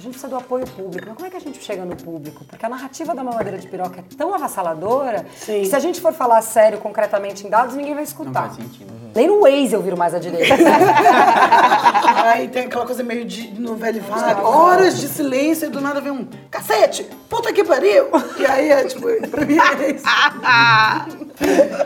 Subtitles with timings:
[0.00, 1.06] a gente precisa do apoio público.
[1.06, 2.42] Mas como é que a gente chega no público?
[2.46, 5.60] Porque a narrativa da mamadeira de piroca é tão avassaladora Sim.
[5.60, 8.48] que se a gente for falar sério, concretamente em dados, ninguém vai escutar.
[8.48, 8.90] Não faz sentido.
[9.14, 10.54] Nem no Waze eu viro mais à direita.
[12.24, 16.12] Aí tem aquela coisa meio de novela vaga, horas de silêncio e do nada vem
[16.12, 18.06] um cacete, puta que pariu!
[18.38, 20.04] E aí é tipo, pra mim é isso.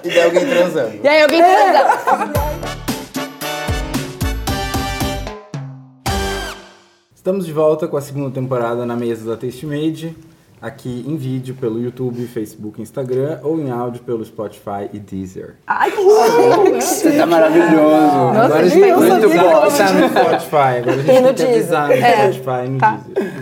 [0.04, 1.00] E daí alguém transando.
[1.02, 2.63] E aí alguém transa.
[7.24, 10.14] Estamos de volta com a segunda temporada na mesa da Taste Made,
[10.60, 15.54] aqui em vídeo pelo YouTube, Facebook, Instagram ou em áudio pelo Spotify e Deezer.
[15.66, 17.78] Ai, que Você tá maravilhoso.
[17.78, 19.56] Agora a gente tem eu que sabia.
[19.56, 22.34] avisar no Spotify, agora a gente E no tem que avisar no Deezer.
[22.34, 23.34] Spotify e no Deezer.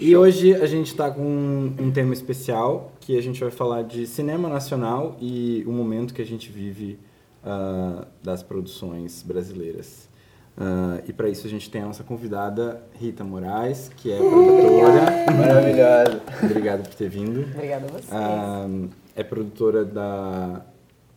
[0.00, 3.84] E hoje a gente está com um, um tema especial, que a gente vai falar
[3.84, 6.98] de cinema nacional e o momento que a gente vive
[7.44, 10.10] ah, das produções brasileiras.
[10.56, 15.32] Ah, e para isso a gente tem a nossa convidada Rita Moraes, que é produtora.
[15.36, 16.20] Maravilhoso.
[16.44, 17.40] Obrigado por ter vindo.
[17.54, 18.08] Obrigada a vocês.
[18.12, 18.66] Ah,
[19.16, 20.62] é produtora da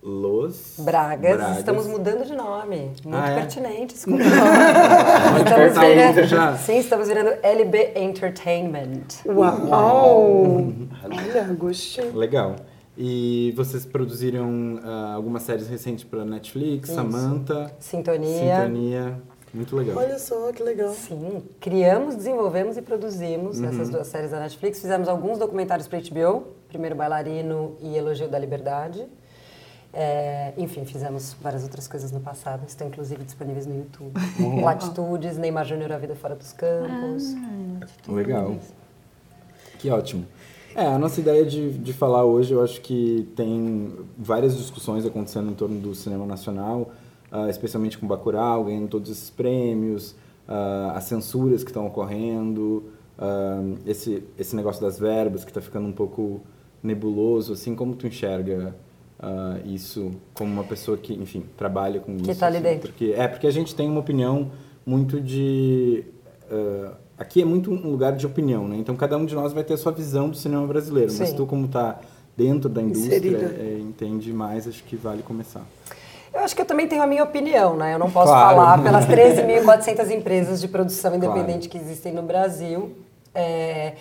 [0.01, 2.91] Los Bragas, estamos mudando de nome.
[3.03, 3.35] Muito Ah, é?
[3.35, 4.23] pertinente, desculpa.
[4.23, 6.55] Estamos virando, já.
[6.57, 9.07] sim, estamos virando LB Entertainment.
[9.25, 10.71] Uau!
[11.03, 12.11] Olha, gostei.
[12.11, 12.55] Legal.
[12.97, 18.55] E vocês produziram ah, algumas séries recentes para Netflix, Samantha, Sintonia.
[18.61, 19.21] Sintonia.
[19.55, 19.97] Muito legal.
[19.97, 20.93] Olha só, que legal.
[20.93, 23.69] Sim, criamos, desenvolvemos e produzimos Uhum.
[23.69, 24.79] essas duas séries da Netflix.
[24.81, 29.05] Fizemos alguns documentários para HBO, Primeiro Bailarino e Elogio da Liberdade.
[29.93, 34.11] É, enfim, fizemos várias outras coisas no passado, estão inclusive disponíveis no YouTube.
[34.61, 37.33] Latitudes, Neymar Júnior, A Vida Fora dos Campos.
[38.07, 38.57] Legal.
[39.79, 40.25] Que ótimo.
[40.75, 45.49] É, a nossa ideia de, de falar hoje, eu acho que tem várias discussões acontecendo
[45.49, 46.91] em torno do cinema nacional,
[47.35, 50.15] ah, especialmente com Bacurau, ganhando todos esses prêmios,
[50.47, 52.85] ah, as censuras que estão ocorrendo,
[53.19, 56.39] ah, esse, esse negócio das verbas que está ficando um pouco
[56.81, 58.73] nebuloso, assim, como tu enxerga
[59.65, 62.35] isso como uma pessoa que, enfim, trabalha com isso?
[62.35, 62.63] tá ali assim?
[62.63, 62.89] dentro.
[62.89, 64.51] Porque, é, porque a gente tem uma opinião
[64.85, 66.03] muito de...
[67.17, 68.77] aqui é muito um lugar de opinião, né?
[68.77, 71.11] Então cada um de nós vai ter a sua visão do cinema brasileiro.
[71.17, 71.35] Mas Sim.
[71.35, 71.99] tu, como tá
[72.37, 75.65] dentro da indústria, é, entende mais, acho que vale começar.
[76.35, 77.93] Eu acho que eu também tenho a minha opinião, né?
[77.93, 78.55] Eu não posso Claro.
[78.57, 82.91] falar pelas 13.400 empresas de produção independente que existem no Brasil.
[83.33, 83.93] É,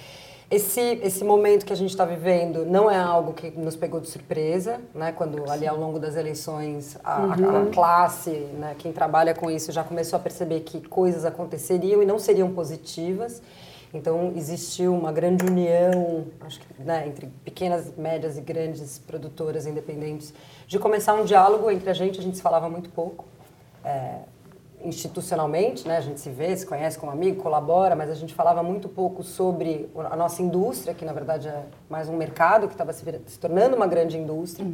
[0.51, 4.09] esse, esse momento que a gente está vivendo não é algo que nos pegou de
[4.09, 5.13] surpresa, né?
[5.13, 8.75] Quando ali ao longo das eleições a, a- a classe, né?
[8.79, 13.41] quem trabalha com isso já começou a perceber que coisas aconteceriam e não seriam positivas.
[13.95, 20.35] Então existiu uma grande união, acho que né, entre pequenas, médias e grandes produtoras independentes,
[20.67, 22.19] de começar um diálogo entre a gente.
[22.19, 23.25] A gente se falava muito pouco,
[23.85, 24.19] é,
[24.85, 25.97] institucionalmente, né?
[25.97, 29.23] A gente se vê, se conhece como amigo, colabora, mas a gente falava muito pouco
[29.23, 33.39] sobre a nossa indústria, que na verdade é mais um mercado que estava se, se
[33.39, 34.67] tornando uma grande indústria.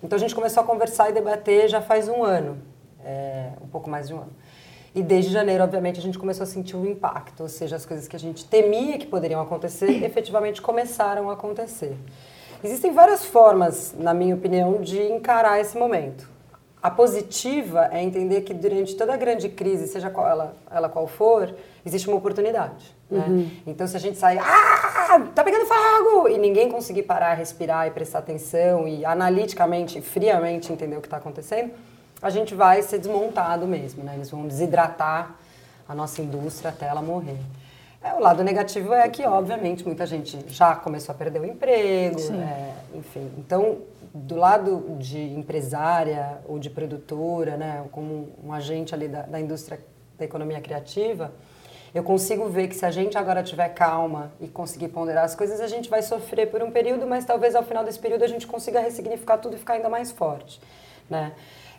[0.00, 2.58] Então a gente começou a conversar e debater já faz um ano,
[3.04, 4.30] é, um pouco mais de um ano.
[4.94, 8.06] E desde janeiro, obviamente, a gente começou a sentir o impacto, ou seja, as coisas
[8.06, 11.96] que a gente temia que poderiam acontecer, efetivamente começaram a acontecer.
[12.62, 16.30] Existem várias formas, na minha opinião, de encarar esse momento.
[16.82, 21.06] A positiva é entender que durante toda a grande crise, seja qual ela, ela qual
[21.06, 21.54] for,
[21.86, 22.94] existe uma oportunidade.
[23.10, 23.50] Né?
[23.66, 27.90] Então, se a gente sair, ah, tá pegando fogo, e ninguém conseguir parar, respirar e
[27.92, 31.72] prestar atenção e analiticamente, friamente entender o que está acontecendo,
[32.22, 34.04] a gente vai ser desmontado mesmo.
[34.04, 34.14] Né?
[34.14, 35.34] Eles vão desidratar
[35.88, 37.38] a nossa indústria até ela morrer.
[38.02, 42.18] É, o lado negativo é que, obviamente, muita gente já começou a perder o emprego,
[42.32, 43.30] é, enfim.
[43.38, 43.78] Então,
[44.12, 49.78] do lado de empresária ou de produtora, né, como um agente ali da, da indústria
[50.18, 51.32] da economia criativa,
[51.94, 55.60] eu consigo ver que se a gente agora tiver calma e conseguir ponderar as coisas,
[55.60, 58.46] a gente vai sofrer por um período, mas talvez ao final desse período a gente
[58.46, 60.60] consiga ressignificar tudo e ficar ainda mais forte,
[61.08, 61.32] né?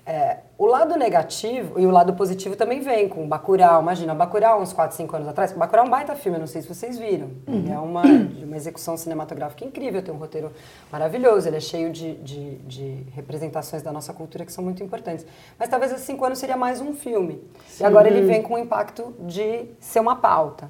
[0.06, 3.81] É, o lado negativo e o lado positivo também vem com Bacurau.
[3.81, 5.53] Imagina, Bacurau uns 4, 5 anos atrás.
[5.53, 7.30] Bacurau é um baita filme, não sei se vocês viram.
[7.47, 10.51] Ele é uma, uma execução cinematográfica incrível, tem um roteiro
[10.92, 15.25] maravilhoso, ele é cheio de, de, de representações da nossa cultura que são muito importantes.
[15.57, 17.42] Mas talvez há 5 anos seria mais um filme.
[17.80, 20.69] E agora ele vem com o impacto de ser uma pauta.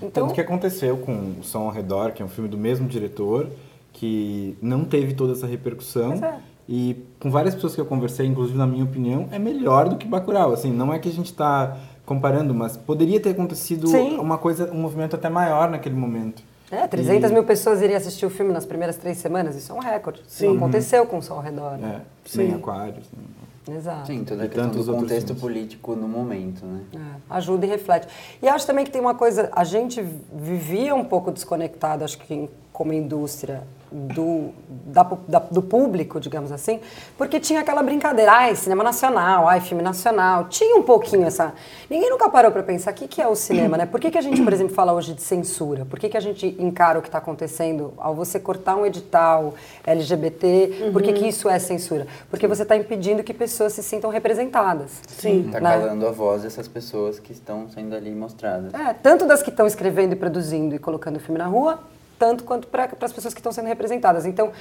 [0.00, 2.86] Então, Tanto que aconteceu com O Som ao Redor, que é um filme do mesmo
[2.86, 3.48] diretor,
[3.92, 6.12] que não teve toda essa repercussão.
[6.12, 6.49] É.
[6.72, 10.06] E com várias pessoas que eu conversei, inclusive na minha opinião, é melhor do que
[10.06, 10.52] Bacurau.
[10.52, 11.76] Assim, não é que a gente está
[12.06, 14.18] comparando, mas poderia ter acontecido Sim.
[14.18, 16.44] uma coisa, um movimento até maior naquele momento.
[16.70, 19.80] É, 300 mil pessoas iriam assistir o filme nas primeiras três semanas, isso é um
[19.80, 20.22] recorde.
[20.28, 21.76] Isso não aconteceu com o Sol ao Redor.
[21.76, 22.02] né?
[22.32, 23.04] É, nem aquários.
[23.16, 24.06] nem- Exato.
[24.06, 25.40] Sim, toda a E questão do contexto filmes.
[25.42, 26.80] político no momento, né?
[26.94, 26.98] É,
[27.34, 28.06] ajuda e reflete.
[28.42, 30.00] E acho também que tem uma coisa, a gente
[30.32, 32.48] vivia um pouco desconectado, acho que em-
[32.80, 33.62] como indústria,
[33.92, 34.52] do,
[34.86, 36.80] da da- do público, digamos assim,
[37.18, 41.52] porque tinha aquela brincadeira, ai, cinema nacional, ai, filme nacional, tinha um pouquinho essa...
[41.90, 43.84] Ninguém nunca parou para pensar o que, que é o cinema, né?
[43.84, 45.84] Por que, que a gente, por exemplo, fala hoje de censura?
[45.84, 49.52] Por que, que a gente encara o que está acontecendo ao você cortar um edital
[49.84, 50.90] LGBT?
[50.92, 52.06] Por que, que isso é censura?
[52.30, 54.90] Porque você está impedindo que pessoas se sintam representadas.
[55.06, 55.50] Sim.
[55.52, 55.70] Tá Né?
[55.78, 58.72] calando a voz dessas pessoas que estão sendo ali mostradas.
[58.72, 61.80] É, tanto das que estão escrevendo e produzindo e colocando o filme na rua,
[62.20, 64.26] tanto quanto para as pessoas que estão sendo representadas.
[64.26, 64.52] Então,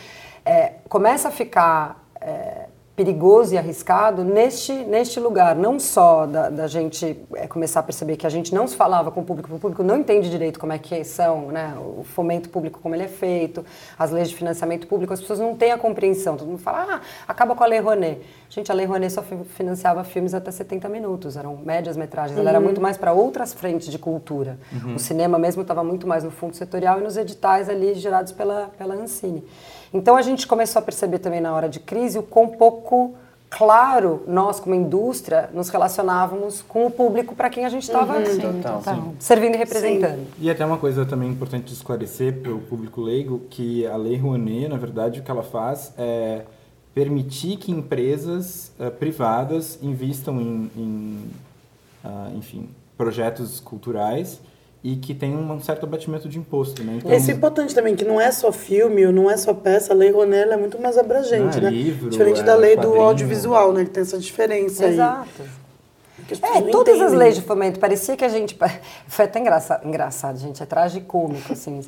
[0.45, 2.69] é, começa a ficar é,
[3.03, 8.17] perigoso e arriscado neste, neste lugar, não só da, da gente é, começar a perceber
[8.17, 10.73] que a gente não se falava com o público, o público não entende direito como
[10.73, 13.63] é que são, né, o fomento público, como ele é feito,
[13.97, 16.35] as leis de financiamento público, as pessoas não têm a compreensão.
[16.35, 18.19] Todo mundo fala, ah, acaba com a Lei Rouanet.
[18.49, 22.49] Gente, a Lei Rouanet só fi- financiava filmes até 70 minutos, eram médias metragens, ela
[22.49, 24.59] era muito mais para outras frentes de cultura.
[24.93, 28.69] O cinema mesmo estava muito mais no fundo setorial e nos editais ali gerados pela,
[28.77, 29.41] pela Ancine.
[29.93, 33.15] Então a gente começou a perceber também na hora de crise o quão pouco
[33.49, 39.13] claro nós, como indústria, nos relacionávamos com o público para quem a gente estava Total.
[39.17, 40.27] servindo e representando.
[40.37, 44.17] E até uma coisa também importante de esclarecer para o público leigo, que a Lei
[44.17, 46.43] Rouanet, na verdade, o que ela faz é
[46.93, 51.31] permitir que empresas eh, privadas invistam em, em,
[52.03, 54.39] ah, enfim, projetos culturais
[54.83, 56.95] e que tenham um certo abatimento de imposto, né?
[56.97, 59.91] Então, Esse é importante também, que não é só filme, ou não é só peça,
[59.91, 61.69] a lei Rouanet ela é muito mais abrangente, Ah, né?
[61.69, 63.83] livro, Diferente é, da lei do audiovisual, né?
[63.83, 64.93] Que tem essa diferença aí.
[64.93, 65.43] Exato.
[66.31, 67.17] As É, todas as entendem.
[67.17, 68.57] leis de fomento, parecia que a gente.
[69.07, 71.81] Foi até engraçado, engraçado gente, é tragicômico, assim.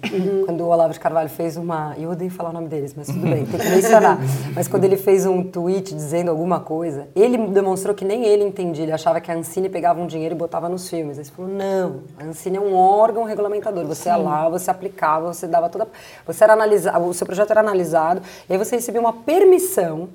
[0.45, 1.95] Quando o Olavo de Carvalho fez uma.
[1.97, 4.17] Eu odeio falar o nome deles, mas tudo bem, tem que mencionar.
[4.55, 8.83] Mas quando ele fez um tweet dizendo alguma coisa, ele demonstrou que nem ele entendia.
[8.83, 11.17] Ele achava que a Ancine pegava um dinheiro e botava nos filmes.
[11.17, 13.85] Aí ele falou: não, a Ancine é um órgão regulamentador.
[13.85, 15.87] Você ia lá, você aplicava, você dava toda.
[16.25, 20.09] Você era analisado, o seu projeto era analisado, e aí você recebia uma permissão,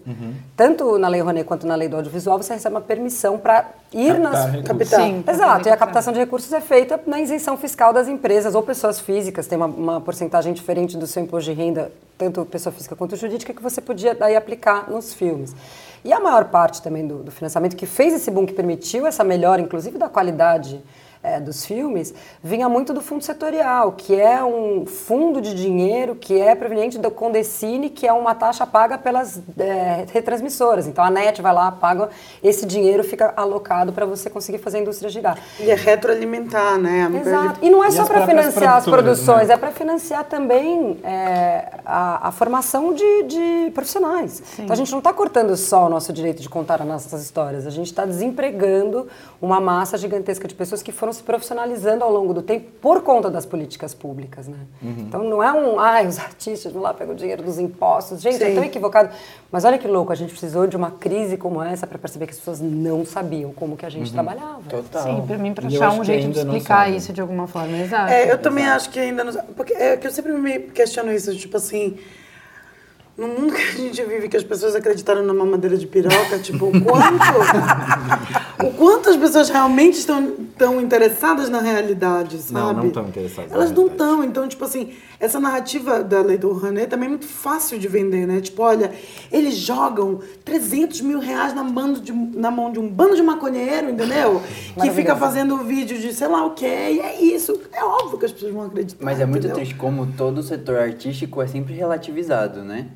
[0.57, 4.06] tanto na Lei Rouanet quanto na Lei do Audiovisual, você recebe uma permissão para ir
[4.13, 4.45] Captar nas.
[4.47, 4.69] recursos.
[4.69, 5.01] Capital.
[5.01, 5.25] Sim.
[5.27, 9.01] Exato, e a captação de recursos é feita na isenção fiscal das empresas ou pessoas
[9.01, 13.17] físicas, tem uma, uma porcentagem diferente do seu imposto de renda, tanto pessoa física quanto
[13.17, 15.55] jurídica, que você podia daí aplicar nos filmes.
[16.05, 19.25] E a maior parte também do, do financiamento que fez esse boom, que permitiu essa
[19.25, 20.81] melhora, inclusive da qualidade
[21.27, 26.41] eh, dos filmes, vinha muito do fundo setorial, que é um fundo de dinheiro que
[26.41, 30.87] é proveniente do Condecine, que é uma taxa paga pelas eh, retransmissoras.
[30.87, 32.09] Então a NET vai lá, paga,
[32.43, 35.37] esse dinheiro fica alocado para você conseguir fazer a indústria girar.
[35.59, 37.09] E é retroalimentar, né?
[37.11, 37.59] Coisa- Exato.
[37.63, 39.55] E não é E só para financiar as produções, né?
[39.55, 44.43] é para financiar também é, a, a formação de, de profissionais.
[44.59, 47.67] Então a gente não está cortando só o nosso direito de contar as nossas histórias,
[47.67, 49.09] a gente está desempregando
[49.41, 53.29] uma massa gigantesca de pessoas que foram se profissionalizando ao longo do tempo por conta
[53.31, 54.47] das políticas públicas.
[54.47, 54.57] Né?
[54.83, 54.95] Uhum.
[54.99, 58.21] Então não é um, ai, os artistas vão lá pegam o dinheiro dos impostos.
[58.21, 58.55] Gente, é Sim.
[58.55, 59.11] tão equivocado.
[59.51, 62.33] Mas olha que louco, a gente precisou de uma crise como essa para perceber que
[62.33, 63.95] as pessoas não sabiam como que a Uhum.
[63.95, 64.61] gente trabalhava.
[64.69, 65.03] Total.
[65.03, 67.77] Sim, pra mim, eu achar um jeito de explicar isso de alguma forma.
[67.79, 68.13] Exato.
[68.13, 69.33] É, eu também acho que ainda não.
[69.57, 71.97] Porque é que eu sempre me questiono isso, tipo assim.
[73.17, 76.67] No mundo que a gente vive, que as pessoas acreditaram na mamadeira de piroca, tipo,
[76.67, 77.17] o quanto.
[78.63, 82.55] o quanto as pessoas realmente estão tão interessadas na realidade, sabe?
[82.55, 84.25] Não, não estão interessadas na Elas não estão.
[84.25, 88.27] Então, tipo assim, essa narrativa da lei do Rouanet também é muito fácil de vender,
[88.27, 88.41] né?
[88.41, 88.91] Tipo, olha,
[89.31, 93.91] eles jogam 300 mil reais na, bando de- na mão de um bando de maconheiro,
[93.91, 94.41] entendeu?
[94.81, 97.59] Que fica fazendo vídeo de sei lá o quê, e é isso.
[97.73, 99.05] É óbvio que as pessoas vão acreditar.
[99.05, 99.57] Mas é muito entendeu?
[99.57, 102.87] triste como todo o setor artístico é sempre relativizado, né?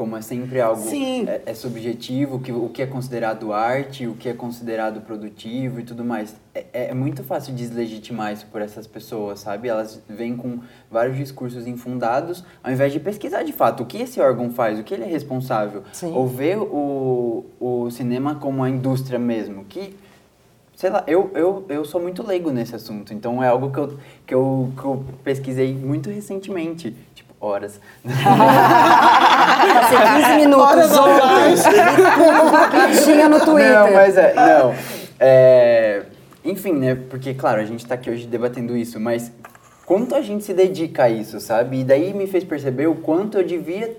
[0.00, 1.28] Como é sempre algo Sim.
[1.28, 5.82] é, é subjetivo, que, o que é considerado arte, o que é considerado produtivo e
[5.82, 6.34] tudo mais.
[6.54, 9.68] É, é muito fácil deslegitimar isso por essas pessoas, sabe?
[9.68, 14.18] Elas vêm com vários discursos infundados, ao invés de pesquisar de fato o que esse
[14.22, 15.82] órgão faz, o que ele é responsável.
[15.92, 16.14] Sim.
[16.14, 19.94] Ou ver o, o cinema como a indústria mesmo, que
[20.74, 23.98] sei lá, eu, eu, eu sou muito leigo nesse assunto, então é algo que eu,
[24.26, 27.80] que eu, que eu pesquisei muito recentemente, tipo, horas.
[28.04, 31.54] Passei 15 minutos ontem,
[33.04, 33.72] tinha no Twitter.
[33.72, 34.74] Não, mas é, não.
[35.18, 36.02] É,
[36.44, 39.32] enfim, né, porque, claro, a gente tá aqui hoje debatendo isso, mas
[39.86, 41.80] quanto a gente se dedica a isso, sabe?
[41.80, 43.96] E daí me fez perceber o quanto eu devia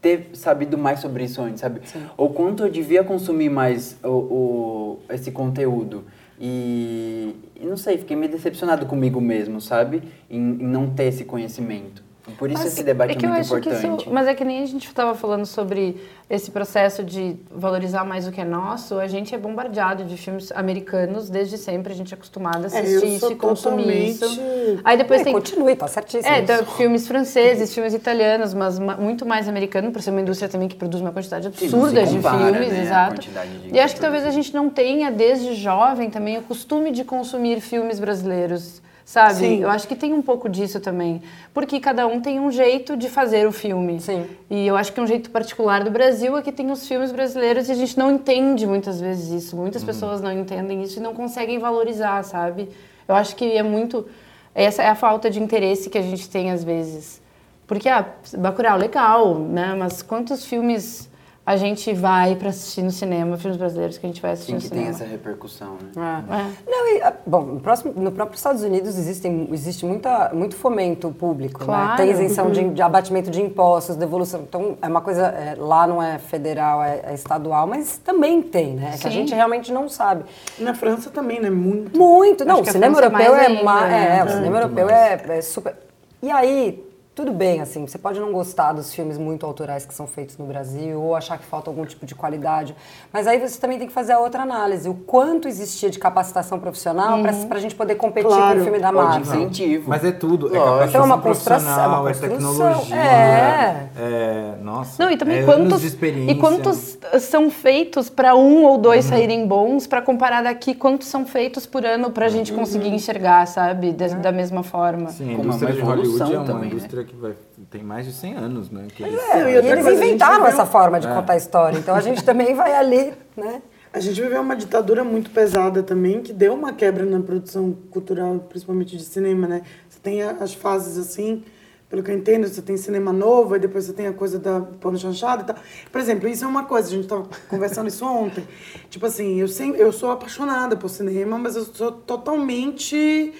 [0.00, 1.80] ter sabido mais sobre isso antes, sabe?
[2.16, 6.04] Ou quanto eu devia consumir mais o, o- esse conteúdo.
[6.38, 10.02] E, e não sei, fiquei meio decepcionado comigo mesmo, sabe?
[10.30, 12.02] Em, em não ter esse conhecimento.
[12.38, 14.02] Por isso Mas esse debate é, que eu muito acho que importante.
[14.04, 16.00] isso, mas é que nem a gente estava falando sobre
[16.30, 18.98] esse processo de valorizar mais o que é nosso.
[18.98, 21.92] A gente é bombardeado de filmes americanos desde sempre.
[21.92, 24.20] A gente é acostumado a É, assistir isso e consumir isso.
[24.20, 26.34] totalmente- Aí depois É, tem continue, tá certíssimo.
[26.34, 30.48] é, então, filmes franceses, filmes italianos, mas ma- muito mais americano, por ser uma indústria
[30.48, 33.20] também que produz uma quantidade Sim, absurda de compara, filmes, né, exato.
[33.20, 33.30] de
[33.70, 37.60] E acho que talvez a gente não tenha, desde jovem, também o costume de consumir
[37.60, 38.82] filmes brasileiros.
[39.04, 39.34] Sabe?
[39.34, 39.62] Sim.
[39.62, 41.22] Eu acho que tem um pouco disso também.
[41.52, 44.00] Porque cada um tem um jeito de fazer o filme.
[44.00, 44.26] Sim.
[44.48, 47.68] E eu acho que um jeito particular do Brasil é que tem os filmes brasileiros
[47.68, 49.56] e a gente não entende muitas vezes isso.
[49.56, 52.70] Muitas pessoas não entendem isso e não conseguem valorizar, sabe?
[53.06, 54.06] Eu acho que é muito.
[54.54, 57.20] Essa é a falta de interesse que a gente tem às vezes.
[57.66, 58.06] Porque, ah,
[58.38, 59.74] Bacurau, legal, né?
[59.78, 61.10] Mas quantos filmes
[61.46, 64.54] a gente vai pra assistir no cinema, filmes brasileiros que a gente vai assistir Sim,
[64.54, 64.96] no que tem cinema?
[64.96, 66.24] essa repercussão, né?
[66.30, 66.34] É.
[66.36, 66.50] É.
[66.66, 71.10] Não, e, ah, bom, no, próximo, no próprio Estados Unidos existem, existe muita, muito fomento
[71.10, 71.66] público, né?
[71.66, 71.96] Claro.
[71.98, 74.40] Tem isenção de, de abatimento de impostos, devolução.
[74.40, 78.74] Então, é uma coisa, é, lá não é federal, é, é estadual, mas também tem,
[78.74, 78.92] né?
[78.98, 79.16] Que a Sim.
[79.16, 80.24] gente realmente não sabe.
[80.58, 81.50] Na França também, né?
[81.50, 81.98] Muito.
[81.98, 82.44] Muito.
[82.46, 84.18] Não, o que cinema é europeu mais é, ainda, ma- né?
[84.18, 85.76] é, o cinema europeu é, é super.
[86.22, 86.83] E aí,
[87.14, 90.44] tudo bem, assim, você pode não gostar dos filmes muito autorais que são feitos no
[90.46, 92.74] Brasil, ou achar que falta algum tipo de qualidade,
[93.12, 96.58] mas aí você também tem que fazer a outra análise, o quanto existia de capacitação
[96.58, 97.46] profissional para Uhum.
[97.50, 98.54] a gente poder competir Claro.
[98.56, 99.20] com o filme da Marvel.
[99.20, 99.88] incentivo.
[99.90, 100.48] Mas é tudo.
[100.54, 100.64] É Lógico.
[100.64, 102.96] capacitação Então é uma construção, profissional, é uma é construção, tecnologia.
[102.96, 103.88] é.
[103.96, 105.02] é, Nossa.
[105.04, 106.32] Não, e também é anos quantos de experiência.
[106.32, 111.24] e quantos são feitos para um ou dois saírem bons para comparar daqui quantos são
[111.24, 115.10] feitos por ano para a gente conseguir enxergar, sabe, da, da mesma forma.
[115.10, 116.76] Sim, a Como indústria uma de Hollywood evolução é uma também, né?
[117.04, 117.34] Que vai,
[117.70, 118.86] tem mais de 100 anos, né?
[118.94, 121.14] Que eles- É, E eles inventaram essa forma de É.
[121.14, 123.62] contar a história, então a gente também vai ali, né?
[123.92, 128.40] A gente viveu uma ditadura muito pesada também, que deu uma quebra na produção cultural,
[128.48, 129.62] principalmente de cinema, né?
[129.88, 131.44] Você tem as fases assim,
[131.88, 134.60] pelo que eu entendo, você tem cinema novo, e depois você tem a coisa da
[134.80, 135.54] pano chanchada e tal.
[135.92, 138.42] Por exemplo, isso é uma coisa, a gente tava conversando isso ontem.
[138.90, 143.32] Tipo assim, eu, sempre, eu sou apaixonada por cinema, mas eu sou totalmente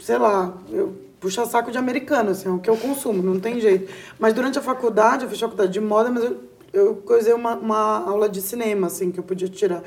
[0.00, 0.92] sei lá, eu
[1.24, 3.90] puxar saco de americano, assim, é o que eu consumo, não tem jeito.
[4.18, 6.36] Mas durante a faculdade, eu fiz faculdade de moda, mas eu,
[6.70, 9.82] eu coisei uma, uma aula de cinema, assim, que eu podia tirar.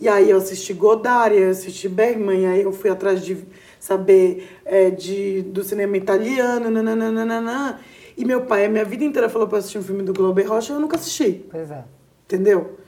[0.00, 3.38] E aí eu assisti Godard, eu assisti Bergman, e aí eu fui atrás de
[3.78, 7.78] saber é, de, do cinema italiano, nananana.
[8.18, 10.72] E meu pai, a minha vida inteira, falou pra assistir um filme do Glober Rocha,
[10.72, 11.44] eu nunca assisti.
[11.48, 11.84] Pois é.
[12.24, 12.78] Entendeu?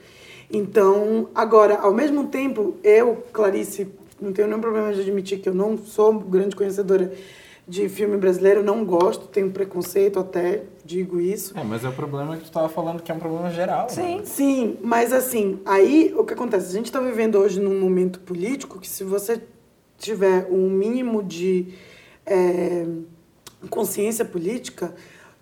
[0.51, 3.87] Então, agora, ao mesmo tempo, eu, Clarice,
[4.21, 7.13] não tenho nenhum problema de admitir que eu não sou grande conhecedora
[7.67, 11.57] de filme brasileiro, não gosto, tenho preconceito até, digo isso.
[11.57, 13.89] É, mas é o problema que tu tava falando, que é um problema geral.
[13.89, 14.17] Sim.
[14.17, 14.25] né?
[14.25, 16.69] Sim, mas assim, aí o que acontece?
[16.69, 19.41] A gente está vivendo hoje num momento político que se você
[19.97, 21.73] tiver um mínimo de
[22.27, 22.85] é,
[23.71, 24.93] consciência política,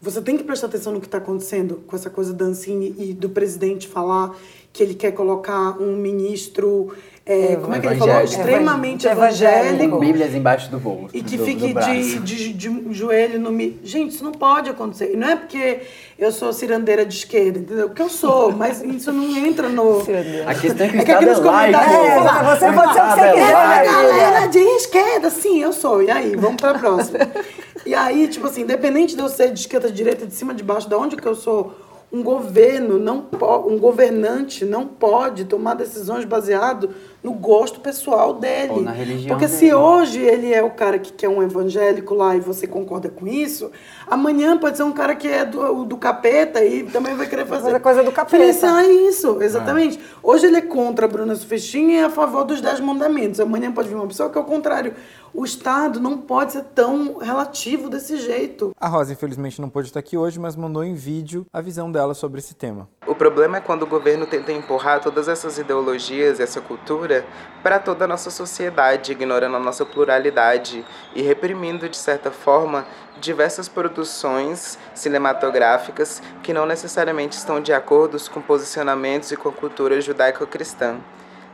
[0.00, 3.12] você tem que prestar atenção no que está acontecendo com essa coisa da Ancine e
[3.12, 4.36] do presidente falar
[4.72, 6.94] que ele quer colocar um ministro,
[7.32, 8.14] é, como é que ele falou?
[8.14, 8.40] Evangélico.
[8.42, 9.66] Extremamente Evangélico.
[9.66, 9.94] evangélico.
[9.94, 11.08] Com Bíblias embaixo do bolso.
[11.14, 13.78] E que do, fique do de, de, de joelho no mi...
[13.84, 15.12] Gente, isso não pode acontecer.
[15.12, 15.80] E não é porque
[16.18, 17.88] eu sou cirandeira de esquerda, entendeu?
[17.88, 20.00] Porque eu sou, mas isso não entra no.
[20.46, 21.42] A questão é que É que é laico.
[21.42, 23.92] comentários- É, você pode ser o que você é quiser, É filha.
[23.92, 26.02] galera de esquerda, sim, eu sou.
[26.02, 27.18] E aí, vamos pra próxima.
[27.86, 30.62] E aí, tipo assim, independente de eu ser de esquerda, de direita, de cima, de
[30.62, 31.74] baixo, de onde que eu sou,
[32.12, 33.24] um governo não
[33.66, 36.90] um governante não pode tomar decisões baseado
[37.22, 38.72] no gosto pessoal dele.
[38.72, 39.58] Ou na religião Porque dele.
[39.58, 43.28] se hoje ele é o cara que quer um evangélico lá e você concorda com
[43.28, 43.70] isso,
[44.08, 47.64] amanhã pode ser um cara que é do, do capeta e também vai querer fazer,
[47.64, 48.38] Fazer coisa do capeta.
[48.38, 50.00] Financiar isso, exatamente.
[50.22, 53.38] Hoje ele é contra a Bruna Sufistinha e é a favor dos Dez Mandamentos.
[53.38, 54.94] Amanhã pode vir uma pessoa que é o contrário.
[55.32, 58.72] O Estado não pode ser tão relativo desse jeito.
[58.78, 62.14] A Rosa, infelizmente, não pôde estar aqui hoje, mas mandou em vídeo a visão dela
[62.14, 62.88] sobre esse tema.
[63.06, 67.24] O problema é quando o governo tenta empurrar todas essas ideologias, essa cultura,
[67.62, 70.84] para toda a nossa sociedade, ignorando a nossa pluralidade
[71.14, 72.84] e reprimindo, de certa forma,
[73.20, 80.00] diversas produções cinematográficas que não necessariamente estão de acordo com posicionamentos e com a cultura
[80.00, 80.98] judaico-cristã.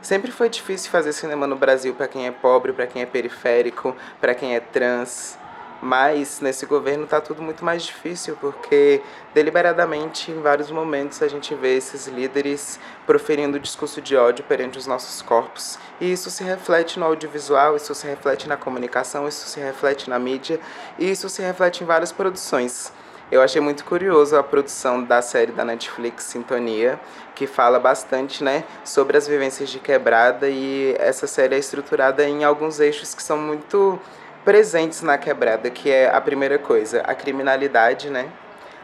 [0.07, 3.93] Sempre foi difícil fazer cinema no Brasil para quem é pobre, para quem é periférico,
[4.21, 5.37] para quem é trans.
[5.81, 9.01] Mas nesse governo tá tudo muito mais difícil, porque
[9.33, 14.87] deliberadamente, em vários momentos, a gente vê esses líderes proferindo discurso de ódio perante os
[14.87, 15.77] nossos corpos.
[15.99, 20.17] E isso se reflete no audiovisual, isso se reflete na comunicação, isso se reflete na
[20.17, 20.57] mídia,
[20.97, 22.93] e isso se reflete em várias produções.
[23.29, 26.97] Eu achei muito curioso a produção da série da Netflix Sintonia,
[27.35, 32.45] que fala bastante, né, sobre as vivências de quebrada e essa série é estruturada em
[32.45, 33.99] alguns eixos que são muito
[34.45, 38.29] presentes na quebrada, que é a primeira coisa, a criminalidade, né?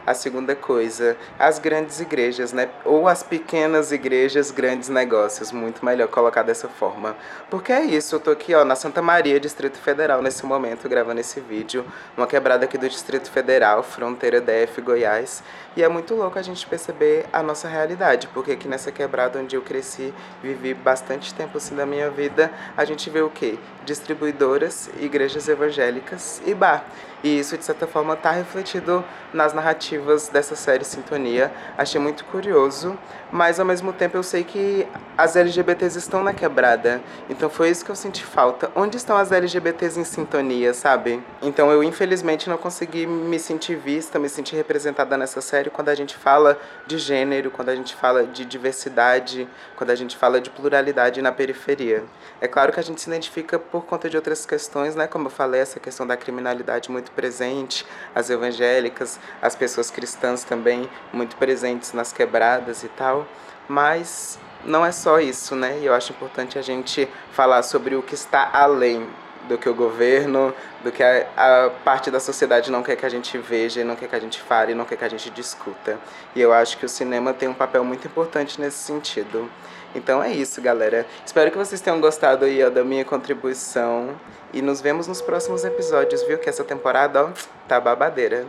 [0.06, 2.68] A segunda coisa, as grandes igrejas, né?
[2.84, 5.50] Ou as pequenas igrejas, grandes negócios.
[5.50, 7.16] Muito melhor colocar dessa forma.
[7.48, 11.20] Porque é isso, eu tô aqui, ó, na Santa Maria, Distrito Federal, nesse momento, gravando
[11.20, 11.86] esse vídeo.
[12.16, 15.42] Uma quebrada aqui do Distrito Federal, fronteira DF, Goiás.
[15.74, 18.28] E é muito louco a gente perceber a nossa realidade.
[18.28, 22.84] Porque aqui nessa quebrada onde eu cresci, vivi bastante tempo assim da minha vida, a
[22.84, 23.58] gente vê o quê?
[23.86, 26.84] Distribuidoras, igrejas evangélicas e bar.
[27.22, 29.93] E isso, de certa forma, está refletido nas narrativas
[30.32, 31.52] dessa série Sintonia.
[31.76, 32.98] Achei muito curioso,
[33.34, 34.86] mas ao mesmo tempo eu sei que
[35.18, 37.02] as LGBTs estão na quebrada.
[37.28, 38.70] Então foi isso que eu senti falta.
[38.76, 41.20] Onde estão as LGBTs em sintonia, sabe?
[41.42, 45.96] Então eu, infelizmente, não consegui me sentir vista, me sentir representada nessa série quando a
[45.96, 50.48] gente fala de gênero, quando a gente fala de diversidade, quando a gente fala de
[50.48, 52.04] pluralidade na periferia.
[52.40, 55.08] É claro que a gente se identifica por conta de outras questões, né?
[55.08, 60.88] Como eu falei, essa questão da criminalidade muito presente, as evangélicas, as pessoas cristãs também
[61.12, 63.23] muito presentes nas quebradas e tal.
[63.68, 65.78] Mas não é só isso, né?
[65.80, 69.06] E eu acho importante a gente falar sobre o que está além
[69.48, 73.08] do que o governo, do que a, a, parte da sociedade não quer que a
[73.08, 75.98] gente veja, não quer que a gente fale, não quer que a gente discuta.
[76.34, 79.50] E eu acho que o cinema tem um papel muito importante nesse sentido.
[79.94, 81.06] Então é isso, galera.
[81.24, 84.10] Espero que vocês tenham gostado aí ó, da minha contribuição.
[84.52, 86.38] E nos vemos nos próximos episódios, viu?
[86.38, 87.30] Que essa temporada, ó,
[87.68, 88.46] tá babadeira.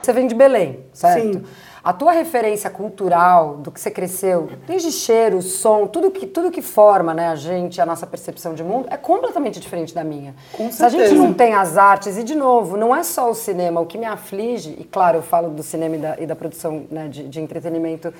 [0.00, 1.38] Você vem de Belém, certo?
[1.38, 1.44] Sim.
[1.84, 6.62] A tua referência cultural, do que você cresceu, desde cheiro, som, tudo que, tudo que
[6.62, 10.32] forma né, a gente, a nossa percepção de mundo, é completamente diferente da minha.
[10.52, 11.22] Com Se a gente certeza.
[11.22, 14.06] não tem as artes, e de novo, não é só o cinema, o que me
[14.06, 17.40] aflige, e claro, eu falo do cinema e da, e da produção né, de, de
[17.40, 18.14] entretenimento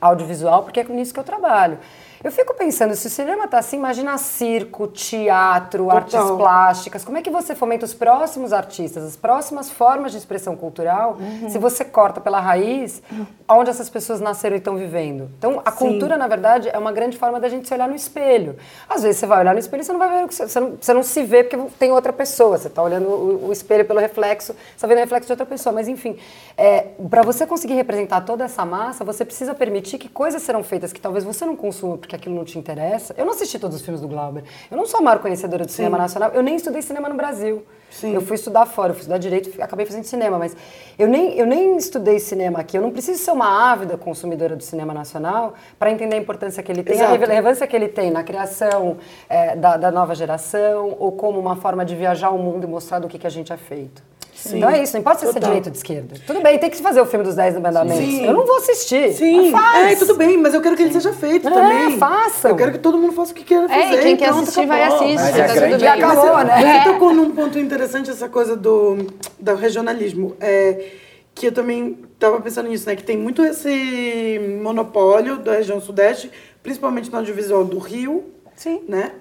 [0.00, 1.78] audiovisual, porque é com isso que eu trabalho.
[2.24, 5.96] Eu fico pensando, se o cinema tá assim, imagina circo, teatro, Total.
[5.96, 7.04] artes plásticas.
[7.04, 11.16] Como é que você fomenta os próximos artistas, as próximas formas de expressão cultural,
[11.48, 13.02] se você corta pela raiz
[13.48, 15.28] onde essas pessoas nasceram e estão vivendo?
[15.36, 18.56] Então, a cultura, na verdade, é uma grande forma da gente se olhar no espelho.
[18.88, 20.60] Às vezes você vai olhar no espelho e você não vai ver o que você,
[20.60, 22.56] não, você não se vê porque tem outra pessoa.
[22.56, 25.46] Você está olhando o, o espelho pelo reflexo, você está vendo o reflexo de outra
[25.46, 25.72] pessoa.
[25.72, 26.16] Mas, enfim,
[26.56, 30.92] é, para você conseguir representar toda essa massa, você precisa permitir que coisas serão feitas
[30.92, 33.14] que talvez você não consuma porque aquilo não te interessa.
[33.16, 34.44] Eu não assisti todos os filmes do Glauber.
[34.70, 36.30] Eu não sou a maior conhecedora do cinema nacional.
[36.32, 37.64] Eu nem estudei cinema no Brasil.
[37.90, 38.14] Sim.
[38.14, 40.56] Eu fui estudar fora, eu fui estudar direito, fui- acabei fazendo cinema, mas
[40.98, 42.78] eu nem, eu nem estudei cinema aqui.
[42.78, 46.72] Eu não preciso ser uma ávida consumidora do cinema nacional para entender a importância que
[46.72, 47.20] ele tem, a Exato.
[47.20, 48.96] relevância que ele tem na criação
[49.28, 52.98] eh, da, da nova geração ou como uma forma de viajar o mundo e mostrar
[52.98, 54.02] do que, que a gente é feito.
[54.42, 54.58] Sim.
[54.58, 55.48] Então é isso, não importa se você é Total.
[55.50, 56.14] direita ou de esquerda.
[56.26, 58.04] Tudo bem, tem que fazer o filme dos 10 mandamentos.
[58.04, 58.26] Sim.
[58.26, 59.12] Eu não vou assistir.
[59.14, 59.92] Sim, faz.
[59.92, 61.98] é, tudo bem, mas eu quero que ele seja feito É, também.
[61.98, 62.50] façam.
[62.50, 63.80] Eu quero que todo mundo faça o que queira fazer.
[63.80, 65.78] É, e quem quer assistir vai assistir, Mas tá a tudo grande- bem.
[65.80, 66.82] Já acabou, Mas né?
[66.84, 69.06] Você tocou num ponto interessante essa coisa do,
[69.38, 70.36] do regionalismo.
[70.40, 70.86] É,
[71.34, 72.94] que eu também estava pensando nisso, né?
[72.94, 76.30] Que tem muito esse monopólio da região sudeste,
[76.62, 78.24] principalmente no audiovisual do Rio.
[78.54, 78.82] Sim.
[78.86, 79.12] Né?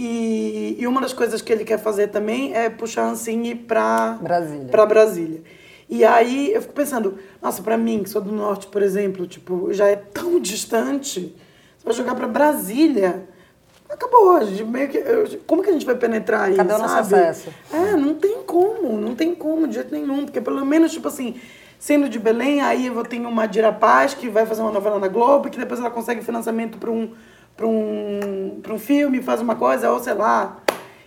[0.00, 4.16] E, e uma das coisas que ele quer fazer também é puxar a Ancine pra
[4.22, 4.68] Brasília.
[4.70, 5.42] pra Brasília.
[5.90, 9.72] E aí eu fico pensando, nossa, pra mim, que sou do norte, por exemplo, tipo,
[9.72, 11.34] já é tão distante.
[11.76, 13.26] Você vai jogar pra Brasília.
[13.90, 14.98] Acabou, a gente meio que.
[14.98, 16.54] eu- como que a gente vai penetrar aí?
[16.54, 17.48] Cadê o nosso acesso?
[17.72, 20.26] É, não tem como, não tem como de jeito nenhum.
[20.26, 21.36] Porque pelo menos, tipo assim,
[21.78, 25.08] sendo de Belém, aí eu tenho uma Dira Paz que vai fazer uma novela na
[25.08, 27.12] Globo, que depois ela consegue financiamento para um,
[27.58, 30.58] pra um, pra um filme, faz uma coisa, ou sei lá.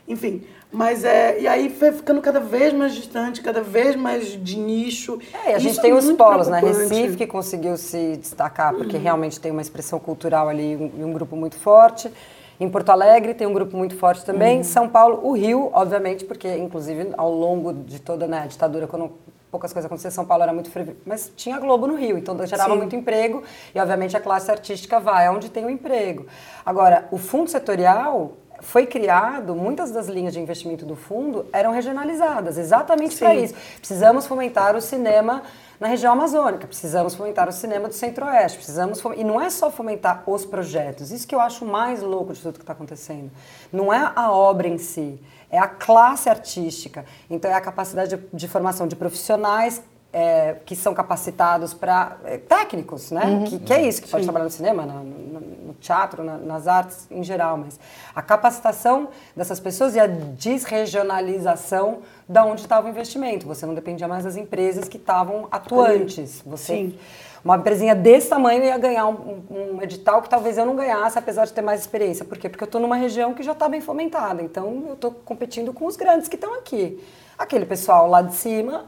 [0.08, 0.44] Enfim.
[0.72, 1.40] Mas é.
[1.42, 5.18] E aí foi ficando cada vez mais distante, cada vez mais de nicho.
[5.46, 6.60] É, e a gente Isso tem é os polos, né?
[6.60, 11.14] Recife que conseguiu se destacar porque realmente tem uma expressão cultural ali um- e um,
[11.14, 12.12] grupo muito forte.
[12.60, 14.64] Em Porto Alegre tem um grupo muito forte também.
[14.64, 19.12] São Paulo, o Rio, obviamente, porque inclusive ao longo de toda né, a ditadura, quando
[19.52, 20.96] poucas coisas aconteciam, São Paulo era muito fre...
[21.06, 22.78] mas tinha Globo no Rio, então gerava Sim.
[22.78, 23.44] muito emprego
[23.76, 26.26] e obviamente a classe artística vai aonde tem o emprego.
[26.66, 32.58] Agora, o fundo setorial foi criado, muitas das linhas de investimento do fundo eram regionalizadas,
[32.58, 33.56] exatamente para isso.
[33.80, 35.42] Precisamos fomentar o cinema
[35.80, 40.24] na região amazônica, precisamos fomentar o cinema do centro-oeste, precisamos e não é só fomentar
[40.28, 43.32] os projetos, isso que eu acho mais louco de tudo que está acontecendo.
[43.74, 45.20] Não é a obra em si,
[45.52, 47.06] é a classe artística.
[47.30, 49.82] Então é a capacidade de, de formação de profissionais
[50.14, 53.46] é, que são capacitados para é, técnicos, né?
[53.48, 56.68] Que, que é isso, que pode trabalhar no cinema, no, no- no teatro, na- nas
[56.68, 57.80] artes em geral, mas
[58.14, 63.48] a capacitação dessas pessoas e a desregionalização da onde estava o investimento.
[63.48, 66.42] Você não dependia mais das empresas que estavam atuantes.
[66.46, 67.00] Você, Sim.
[67.44, 71.46] Uma empresinha desse tamanho ia ganhar um, um- edital que talvez eu não ganhasse, apesar
[71.46, 72.24] de ter mais experiência.
[72.24, 72.48] Por quê?
[72.50, 74.42] Porque eu estou numa região que já está bem fomentada.
[74.44, 77.04] Então, eu estou competindo com os grandes que estão aqui.
[77.38, 78.86] Aquele pessoal lá de cima.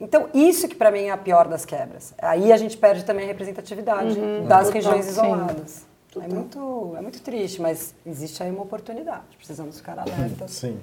[0.00, 2.14] Então, isso que para mim é a pior das quebras.
[2.20, 4.14] Aí a gente perde também a representatividade
[4.46, 5.86] das Total, regiões isoladas.
[6.20, 9.36] É muito, é muito triste, mas existe aí uma oportunidade.
[9.36, 10.50] Precisamos ficar alertas.
[10.50, 10.78] Sim.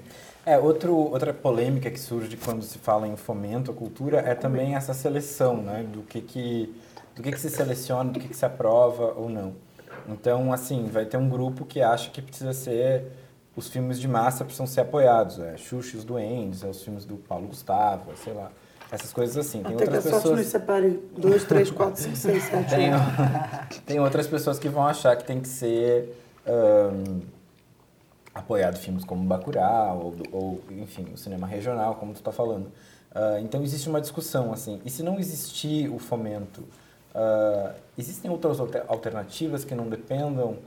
[0.46, 4.76] É, outro, outra polêmica que surge quando se fala em fomento à cultura é também
[4.76, 5.84] essa seleção, né?
[5.92, 6.76] Do que, que,
[7.16, 9.54] do que, que se seleciona, do que, que se aprova ou não.
[10.08, 13.06] Então, assim, vai ter um grupo que acha que precisa ser...
[13.56, 15.40] Os filmes de massa precisam ser apoiados.
[15.40, 18.52] É Xuxa e os Duendes, é os filmes do Paulo Gustavo, sei lá.
[18.92, 19.64] Essas coisas assim.
[19.64, 20.48] Tem Até que a outras sorte nos pessoas...
[20.48, 23.82] separe 2, 3, 4, 5, 6, 7, Tem, 8.
[23.86, 27.22] tem outras pessoas que vão achar que tem que ser ahn,
[28.34, 32.70] apoiado filmes como Bacurau ou, ou, enfim, o cinema regional, como tu está falando.
[33.14, 34.82] Ah, então existe uma discussão assim.
[34.84, 36.62] E se não existir o fomento,
[37.16, 40.58] ah, existem outras alter- alternativas que não dependam?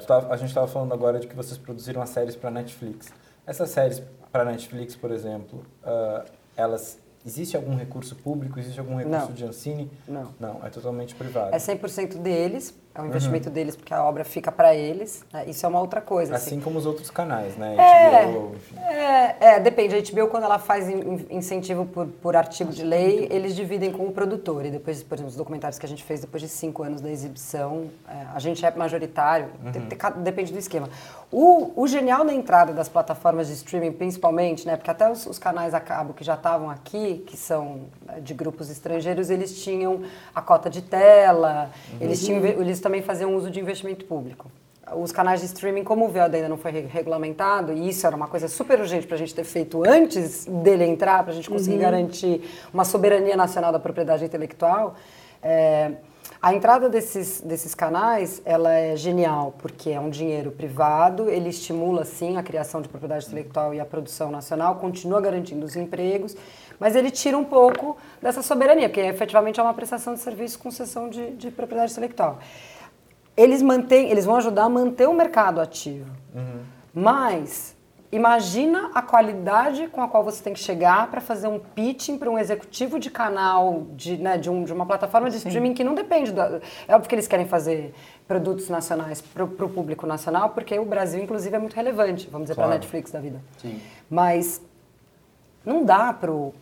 [0.00, 3.12] Tu tava- a gente estava falando agora de que vocês produziram as séries para Netflix.
[3.46, 6.24] Essas séries para Netflix, por exemplo, ah,
[6.56, 8.58] elas existe algum recurso público?
[8.58, 9.32] Existe algum recurso Não.
[9.32, 9.90] de Ancine?
[10.06, 10.34] Não.
[10.38, 11.54] Não, é totalmente privado.
[11.54, 15.24] É 100% deles, é um investimento deles porque a obra fica para eles.
[15.32, 15.44] né?
[15.48, 16.36] Isso é uma outra coisa.
[16.36, 17.74] Assim como os outros canais, né?
[17.76, 18.76] É, HBO, enfim.
[18.78, 19.94] é, é, depende.
[19.96, 23.90] A HBO, quando ela faz in- in- incentivo por, por artigo de lei, eles dividem
[23.90, 24.64] com o produtor.
[24.64, 27.10] E depois, por exemplo, os documentários que a gente fez depois de cinco anos da
[27.10, 30.88] exibição, é, a gente é majoritário, de- de ca- depende do esquema.
[31.32, 35.36] O, o genial da entrada das plataformas de streaming, principalmente, né, porque até os, os
[35.36, 40.02] canais a cabo que já estavam aqui, que são é, de grupos estrangeiros, eles tinham
[40.32, 44.50] a cota de tela, eles, tinham, eles também faziam uso de investimento público.
[44.94, 48.14] Os canais de streaming, como o VOD ainda não foi re- regulamentado, e isso era
[48.14, 51.48] uma coisa super urgente para a gente ter feito antes dele entrar, para a gente
[51.48, 52.42] conseguir garantir
[52.72, 54.94] uma soberania nacional da propriedade intelectual,
[55.42, 55.92] é,
[56.40, 62.04] a entrada desses, desses canais, ela é genial, porque é um dinheiro privado, ele estimula,
[62.04, 66.36] sim, a criação de propriedade intelectual e a produção nacional, continua garantindo os empregos,
[66.80, 70.70] mas ele tira um pouco dessa soberania, porque efetivamente é uma prestação de serviço com
[70.70, 72.38] cessão de, de propriedade intelectual
[73.36, 76.08] eles mantêm, eles vão ajudar a manter o mercado ativo.
[76.92, 77.74] Mas
[78.12, 82.30] imagina a qualidade com a qual você tem que chegar para fazer um pitching para
[82.30, 85.96] um executivo de canal, de, né, de, um- de uma plataforma de streaming que não
[85.96, 86.60] depende da.
[86.86, 87.92] É óbvio que eles querem fazer
[88.28, 92.54] produtos nacionais para o público nacional, porque o Brasil, inclusive, é muito relevante, vamos dizer,
[92.54, 92.80] para a Claro.
[92.80, 93.40] Netflix da vida.
[93.58, 93.80] Sim.
[94.08, 94.62] Mas
[95.64, 96.52] não dá pro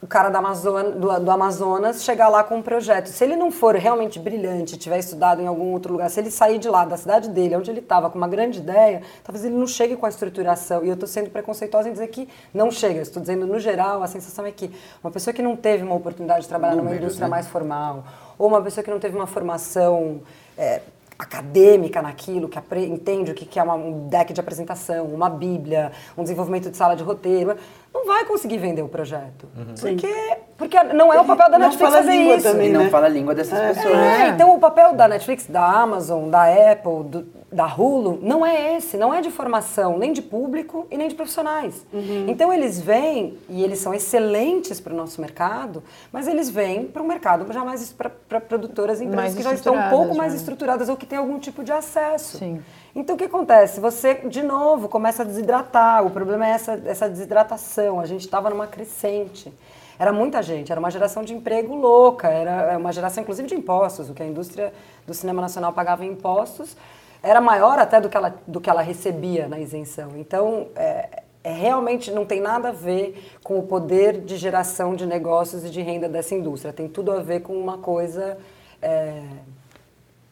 [0.00, 3.06] o cara Amazônia, do, do Amazonas chegar lá com um projeto.
[3.06, 6.58] Se ele não for realmente brilhante, tiver estudado em algum outro lugar, se ele sair
[6.58, 9.66] de lá, da cidade dele, onde ele estava, com uma grande ideia, talvez ele não
[9.66, 10.84] chegue com a estruturação.
[10.84, 13.00] E eu estou sendo preconceituosa em dizer que não chega.
[13.00, 14.70] Estou dizendo, no geral, a sensação é que
[15.02, 17.30] uma pessoa que não teve uma oportunidade de trabalhar numa indústria né?
[17.30, 18.04] mais formal,
[18.38, 20.20] ou uma pessoa que não teve uma formação
[20.56, 20.80] é,
[21.18, 25.90] acadêmica naquilo, que entende o que que é uma- um deck de apresentação, uma bíblia,
[26.16, 27.56] um desenvolvimento de sala de roteiro,
[27.92, 29.48] não vai conseguir vender o projeto.
[29.80, 30.14] Porque,
[30.56, 32.48] porque não é o papel da Não Netflix fala fazer língua isso.
[32.48, 32.90] também, E não né?
[32.90, 33.96] fala a língua dessas pessoas.
[33.98, 38.76] É, então o papel da Netflix, da Amazon, da Apple, do- da Hulu, não é
[38.76, 41.86] esse, não é de formação nem de público e nem de profissionais.
[42.26, 45.82] Então eles vêm, e eles são excelentes para o nosso mercado,
[46.12, 49.54] mas eles vêm para um mercado já mais para produtoras e empresas Mais que já
[49.54, 50.38] estão um pouco estruturadas, mais né?
[50.38, 52.38] estruturadas ou que têm algum tipo de acesso.
[52.38, 52.62] Sim.
[52.94, 53.80] Então o que acontece?
[53.80, 56.04] Você, de novo, começa a desidratar.
[56.04, 58.00] O problema é essa, essa desidratação.
[58.00, 59.52] A gente estava numa crescente.
[59.98, 64.08] Era muita gente, era uma geração de emprego louca, era uma geração inclusive de impostos.
[64.08, 64.72] O que a indústria
[65.06, 66.76] do cinema nacional pagava em impostos
[67.22, 70.10] era maior até do que ela, do que ela recebia na isenção.
[70.16, 75.06] Então, é, é realmente não tem nada a ver com o poder de geração de
[75.06, 76.72] negócios e de renda dessa indústria.
[76.72, 78.38] Tem tudo a ver com uma coisa.
[78.80, 79.22] é,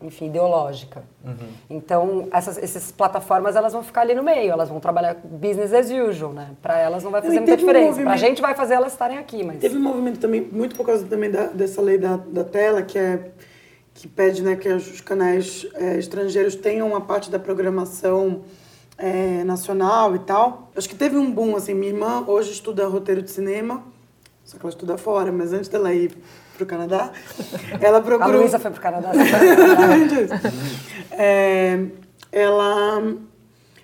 [0.03, 1.03] enfim, ideológica.
[1.71, 5.87] Então, essas, essas plataformas elas vão ficar ali no meio, elas vão trabalhar business as
[5.91, 6.51] usual, né?
[6.61, 7.93] Para elas não vai fazer E muita um diferença.
[7.95, 10.77] Para a movimento- gente vai fazer elas estarem aqui, mas Teve um movimento também, muito
[10.77, 13.31] por causa também da- dessa lei da, da tela, que é
[13.97, 18.43] que pede né, que os canais é, estrangeiros tenham uma parte da programação
[18.99, 20.71] é, nacional e tal.
[20.77, 23.83] Acho que teve um boom, assim, minha irmã hoje estuda roteiro de cinema,
[24.45, 26.15] só que ela estuda fora, mas antes dela ir
[26.57, 27.11] pro Canadá,
[27.81, 28.43] ela a procurou...
[28.43, 29.13] Luísa foi pro Canadá.
[29.15, 30.35] Exatamente isso.
[31.13, 31.87] É,
[32.31, 33.03] ela,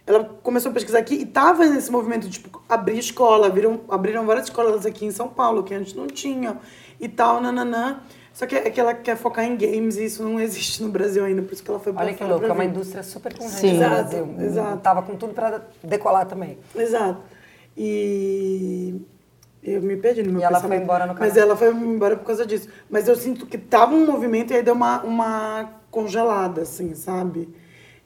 [0.06, 3.48] ela começou a pesquisar aqui e tava nesse movimento de tipo, abrir escola.
[3.48, 6.58] Viram, abriram várias escolas aqui em São Paulo, que antes não tinham
[7.00, 8.00] e tal, nananã.
[8.32, 11.24] Só que é que ela quer focar em games e isso não existe no Brasil
[11.24, 13.74] ainda, por isso que ela foi pra Olha que louco, é uma indústria super Sim.
[13.74, 14.34] no Exato, Brasil.
[14.40, 14.78] exato.
[14.78, 16.58] Tava com tudo pra decolar também.
[16.74, 17.20] Exato.
[17.76, 19.00] E
[19.62, 21.40] eu me perdi no meu E ela foi embora no Mas Canadá.
[21.40, 22.68] ela foi embora por causa disso.
[22.90, 27.48] Mas eu sinto que tava um movimento e aí deu uma, uma congelada, assim, sabe?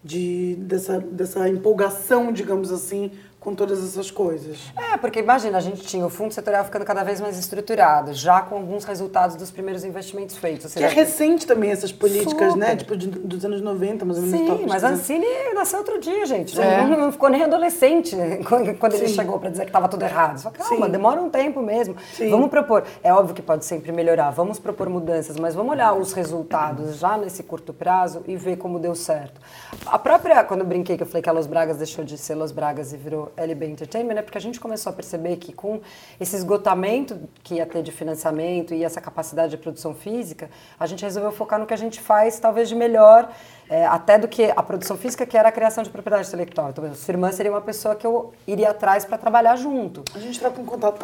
[0.02, 3.10] De, dessa, dessa empolgação, digamos assim,
[3.46, 4.58] com todas essas coisas.
[4.76, 8.40] É, porque imagina, a gente tinha o fundo setorial ficando cada vez mais estruturado, já
[8.40, 10.64] com alguns resultados dos primeiros investimentos feitos.
[10.64, 12.70] Ou Que é seja, recente também essas políticas, né?
[12.70, 12.76] Super.
[12.78, 14.58] Tipo, de- dos anos 90, mais ou menos.
[14.58, 14.88] Sim, mas a.
[14.88, 16.60] Ancine nasceu outro dia, gente.
[16.60, 16.84] É.
[16.84, 19.14] Não, não ficou nem adolescente né, quando, quando ele Sim.
[19.14, 20.38] chegou para dizer que estava tudo errado.
[20.40, 20.90] Só calma, Sim.
[20.90, 21.94] demora um tempo mesmo.
[22.14, 22.28] Sim.
[22.30, 22.82] Vamos propor.
[23.00, 27.16] É óbvio que pode sempre melhorar, vamos propor mudanças, mas vamos olhar os resultados já
[27.16, 29.40] nesse curto prazo e ver como deu certo.
[29.86, 32.34] A própria, quando eu brinquei que eu falei que a Los Bragas deixou de ser
[32.34, 35.80] Los Bragas e virou LB Entertainment, é porque a gente começou a perceber que com
[36.20, 41.02] esse esgotamento que ia ter de financiamento e essa capacidade de produção física, a gente
[41.02, 43.32] resolveu focar no que a gente faz, talvez de melhor,
[43.68, 46.70] é, até do que a produção física, que era a criação de propriedade intelectual.
[46.70, 50.04] Então, sua irmã seria uma pessoa que eu iria atrás para trabalhar junto.
[50.14, 51.00] A gente tá com contato.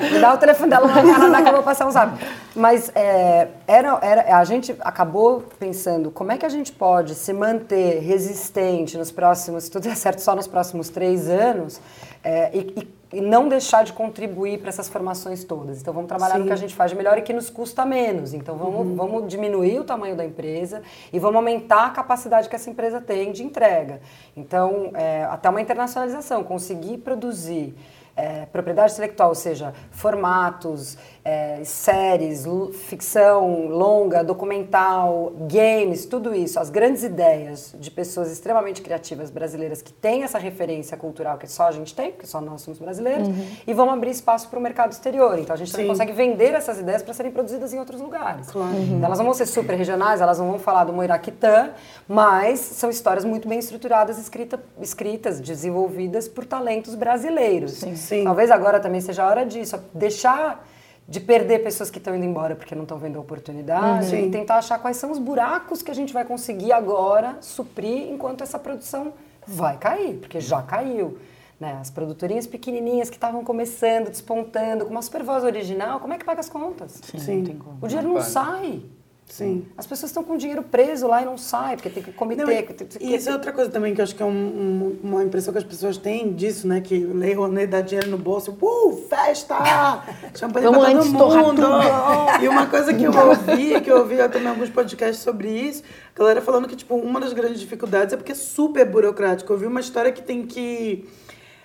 [0.00, 2.12] Me dá o telefone dela no Canadá que eu vou passar um zap.
[2.54, 7.32] Mas é, era, era, a gente acabou pensando como é que a gente pode se
[7.32, 11.80] manter resistente nos próximos, se tudo der certo, só nos próximos três anos,
[12.24, 15.80] é, e, e- e não deixar de contribuir para essas formações todas.
[15.80, 16.46] Então vamos trabalhar no Sim.
[16.48, 18.32] que a gente faz de melhor e que nos custa menos.
[18.32, 22.70] Então vamos, vamos diminuir o tamanho da empresa e vamos aumentar a capacidade que essa
[22.70, 24.00] empresa tem de entrega.
[24.36, 27.74] Então, é, até uma internacionalização, conseguir produzir
[28.16, 32.44] é, propriedade intelectual, ou seja, formatos, é, séries,
[32.88, 39.92] ficção longa, documental, games, tudo isso, as grandes ideias de pessoas extremamente criativas brasileiras que
[39.92, 43.28] têm essa referência cultural que só a gente tem, porque só nós somos brasileiros,
[43.66, 45.38] e vamos abrir espaço para o mercado exterior.
[45.38, 45.92] Então a gente também Sim.
[45.92, 48.48] consegue vender essas ideias para serem produzidas em outros lugares.
[48.48, 51.70] Então, elas não vão ser super regionais, elas não vão falar do Moiraquitã,
[52.08, 57.72] mas são histórias muito bem estruturadas, escrita, escritas, desenvolvidas por talentos brasileiros.
[57.72, 58.24] Sim.
[58.24, 60.66] Talvez agora também seja a hora disso, deixar
[61.12, 64.28] de perder pessoas que estão indo embora porque não estão vendo a oportunidade Sim.
[64.28, 68.40] e tentar achar quais são os buracos que a gente vai conseguir agora suprir enquanto
[68.40, 69.12] essa produção
[69.46, 71.18] vai cair, porque já caiu.
[71.60, 71.76] Né?
[71.78, 76.24] As produtorinhas pequenininhas que estavam começando, despontando, com uma super voz original, como é que
[76.24, 76.98] paga as contas?
[77.18, 77.36] Sim.
[77.36, 77.76] Não tem como.
[77.82, 78.82] O dinheiro não sai.
[79.32, 79.64] Sim.
[79.78, 82.44] As pessoas estão com o dinheiro preso lá e não sai, porque tem que comitê.
[82.44, 84.26] Não, e, que tem- e isso é outra coisa também que eu acho que é
[84.26, 86.82] um- um- uma impressão que as pessoas têm disso, né?
[86.82, 89.56] Que o Lei Rouanet dá dinheiro no bolso, uh, festa!
[90.36, 91.62] Champanhe Vamos pra todo mundo!
[92.42, 95.82] E uma coisa que eu ouvi, que eu ouvi eu também alguns podcasts sobre isso,
[96.14, 99.50] a galera falando que, tipo, uma das grandes dificuldades é porque é super burocrático.
[99.50, 101.08] Eu vi uma história que tem que...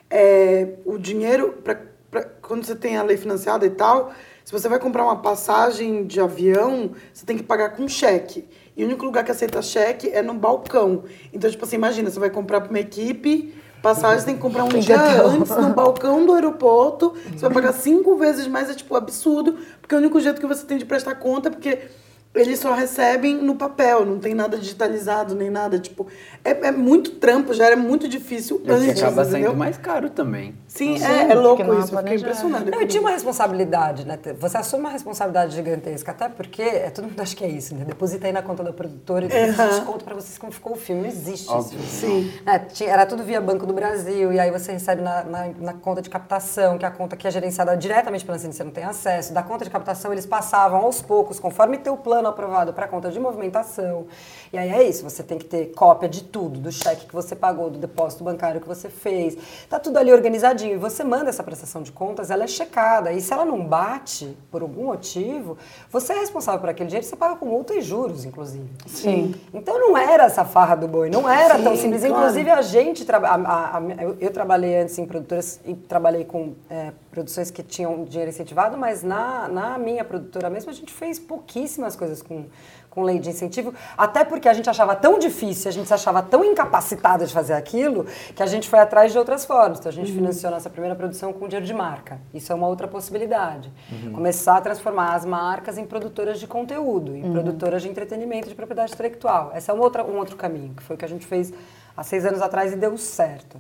[0.10, 1.78] é, o dinheiro, pra,
[2.10, 4.14] pra- quando você tem a lei financiada e tal,
[4.48, 8.48] se você vai comprar uma passagem de avião, você tem que pagar com cheque.
[8.78, 11.04] E o único lugar que aceita cheque é no balcão.
[11.34, 14.64] Então, tipo assim, imagina, você vai comprar para uma equipe, passagem, você tem que comprar
[14.64, 17.14] um dia antes no balcão do aeroporto.
[17.30, 20.48] Você vai pagar cinco vezes mais, é tipo absurdo, porque é o único jeito que
[20.48, 21.80] você tem de prestar conta, porque
[22.38, 25.80] eles só recebem no papel, não tem nada digitalizado nem nada.
[25.80, 26.08] Tipo,
[26.44, 29.50] é, é muito trampo, já era muito difícil É o que antes, acaba entendeu?
[29.50, 30.56] sendo mais caro também.
[30.68, 32.70] Sim, Sim, é, é louco é isso, eu fiquei impressionada.
[32.72, 34.18] Não, e tinha uma responsabilidade, né?
[34.40, 37.84] Você assume uma responsabilidade gigantesca, até porque é, todo mundo acha que é isso, né?
[37.86, 40.74] Deposita aí na conta da produtora e depois a gente conta pra vocês como ficou
[40.74, 41.02] o filme.
[41.04, 41.80] Não existe Óbvio.
[41.80, 42.02] isso.
[42.06, 42.32] Sim.
[42.46, 45.74] É, tinha- era tudo via Banco do Brasil, e aí você recebe na, na, na
[45.74, 48.72] conta de captação, que é a conta que é gerenciada diretamente pela Ancine, você não
[48.72, 49.34] tem acesso.
[49.34, 53.20] Da conta de captação, eles passavam aos poucos, conforme teu plano aprovado para conta de
[53.20, 54.08] movimentação.
[54.52, 57.36] E aí é isso, você tem que ter cópia de tudo, do cheque que você
[57.36, 59.38] pagou, do depósito bancário que você fez.
[59.70, 60.74] Tá tudo ali organizadinho.
[60.74, 63.12] E você manda essa prestação de contas, ela é checada.
[63.12, 65.58] E se ela não bate, por algum motivo,
[65.92, 68.68] você é responsável por aquele dinheiro, você paga com multa e juros, inclusive.
[68.86, 69.36] Sim.
[69.54, 72.02] Então não era essa farra do boi, não era Sim, tão simples.
[72.04, 72.16] claro.
[72.18, 76.24] Inclusive a gente traba- a- a- a- eu, eu trabalhei antes em produtoras e trabalhei
[76.26, 80.94] com é, produções que tinham dinheiro incentivado, mas na, na minha produtora mesmo a gente
[80.94, 82.46] fez pouquíssimas coisas com,
[82.90, 86.22] com lei de incentivo, até porque a gente achava tão difícil, a gente se achava
[86.22, 89.80] tão incapacitada de fazer aquilo, que a gente foi atrás de outras formas.
[89.80, 92.20] Então a gente financiou nossa primeira produção com dinheiro de marca.
[92.34, 93.72] Isso é uma outra possibilidade.
[94.14, 98.94] Começar a transformar as marcas em produtoras de conteúdo, em produtoras de entretenimento de propriedade
[98.94, 99.52] intelectual.
[99.56, 101.54] Esse é uma outra, um outro caminho, que foi o que a gente fez
[101.96, 103.58] há seis anos atrás e deu certo.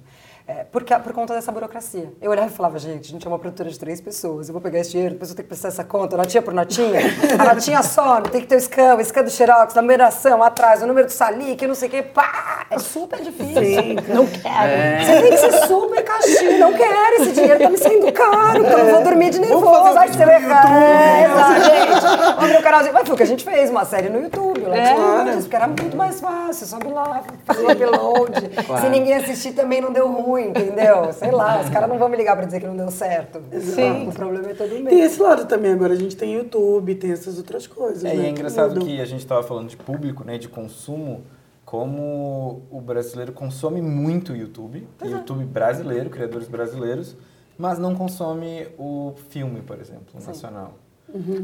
[0.48, 2.10] É, porque, por conta dessa burocracia.
[2.22, 4.62] Eu olhava e falava, gente, a gente é uma produtora de três pessoas, eu vou
[4.62, 7.02] pegar esse dinheiro, depois eu tenho que prestar essa conta, notinha por notinha,
[7.38, 10.88] a notinha só, tem que ter o scan, o scan do xerox, numeração, atrás, o
[10.88, 12.66] número do salic, não sei o quê, pá!
[12.70, 13.62] É super difícil.
[13.64, 15.06] Sim, Não quero.
[15.06, 16.60] Você tem que ser super caixinho.
[16.60, 19.98] Não quero, esse dinheiro tá me saindo caro, porque eu não vou dormir de nervoso.
[19.98, 22.02] Ai, você vai é, exato, gente.
[22.02, 22.94] Vamos abrir o canalzinho.
[22.94, 24.62] Mas foi o que a gente fez, uma série no YouTube.
[24.62, 25.36] Lá É.
[25.38, 26.68] porque era muito mais fácil.
[26.68, 28.50] Sobe lá, faz o upload.
[28.82, 31.12] Se ninguém assistir, também não deu ruim, entendeu?
[31.14, 33.42] Sei lá, os caras não vão me ligar pra dizer que não deu certo.
[33.60, 34.08] Sim.
[34.10, 35.00] O problema é todo Tem mesmo.
[35.00, 38.04] esse lado também agora, a gente tem YouTube, tem essas outras coisas.
[38.04, 38.84] É, né, e é que engraçado mudam.
[38.86, 41.24] que a gente estava falando de público, né, de consumo,
[41.66, 47.16] como o brasileiro consome muito YouTube, YouTube brasileiro, criadores brasileiros,
[47.58, 50.76] mas não consome o filme, por exemplo, o nacional.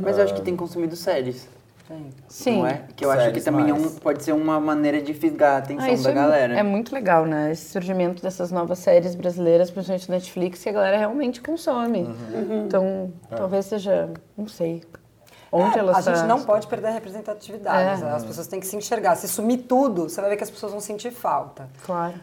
[0.01, 1.47] Mas eu acho que tem consumido séries.
[2.27, 2.59] Sim.
[2.59, 2.81] Não é?
[2.95, 5.85] Que eu acho que também é um- pode ser uma maneira de fisgar a atenção
[5.85, 6.57] Ah, isso da é, galera.
[6.57, 7.51] é muito legal, né?
[7.51, 12.03] Esse surgimento dessas novas séries brasileiras, principalmente Netflix, que a galera realmente consome.
[12.03, 12.65] Uhum.
[12.65, 14.81] Então, talvez seja, não sei,
[15.51, 18.01] onde É, elas a gente tá- não pode perder a representatividade.
[18.03, 18.07] É.
[18.09, 19.15] As pessoas têm que se enxergar.
[19.15, 21.67] Se sumir tudo, você vai ver que as pessoas vão sentir falta.
[21.85, 22.15] Claro.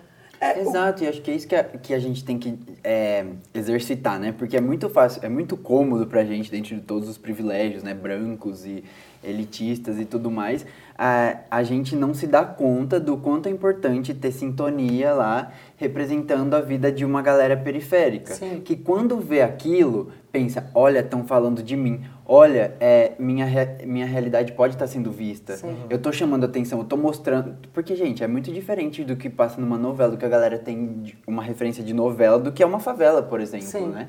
[0.56, 4.18] Exato, e acho que é isso que a, que a gente tem que é, exercitar,
[4.18, 4.32] né?
[4.32, 7.92] Porque é muito fácil, é muito cômodo pra gente, dentro de todos os privilégios, né?
[7.92, 8.82] Brancos e
[9.22, 10.64] elitistas e tudo mais,
[10.96, 16.54] a, a gente não se dá conta do quanto é importante ter sintonia lá, representando
[16.54, 18.34] a vida de uma galera periférica.
[18.34, 18.60] Sim.
[18.64, 22.00] Que quando vê aquilo, pensa, olha, estão falando de mim.
[22.26, 25.58] Olha, é, minha, re- minha realidade pode estar sendo vista.
[25.88, 27.56] Eu tô chamando atenção, eu tô mostrando.
[27.72, 31.12] Porque, gente, é muito diferente do que passa numa novela, do que a galera tem
[31.26, 33.88] uma referência de novela, do que é uma favela, por exemplo, Sim.
[33.88, 34.08] né?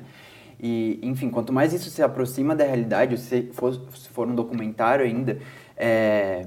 [0.62, 5.04] E, enfim, quanto mais isso se aproxima da realidade, se for, se for um documentário
[5.04, 5.38] ainda,
[5.76, 6.46] é,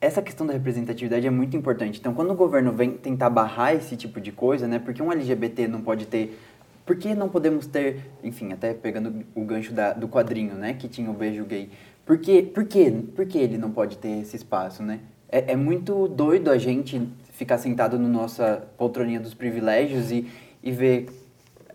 [0.00, 1.98] essa questão da representatividade é muito importante.
[1.98, 4.78] Então, quando o governo vem tentar barrar esse tipo de coisa, né?
[4.78, 6.38] Porque um LGBT não pode ter...
[6.84, 8.02] Por que não podemos ter...
[8.22, 10.74] Enfim, até pegando o gancho da- do quadrinho, né?
[10.74, 11.70] Que tinha o beijo gay.
[12.04, 15.00] Por que, por que, por que ele não pode ter esse espaço, né?
[15.30, 20.26] É, é muito doido a gente ficar sentado na nossa poltroninha dos privilégios e,
[20.62, 21.08] e ver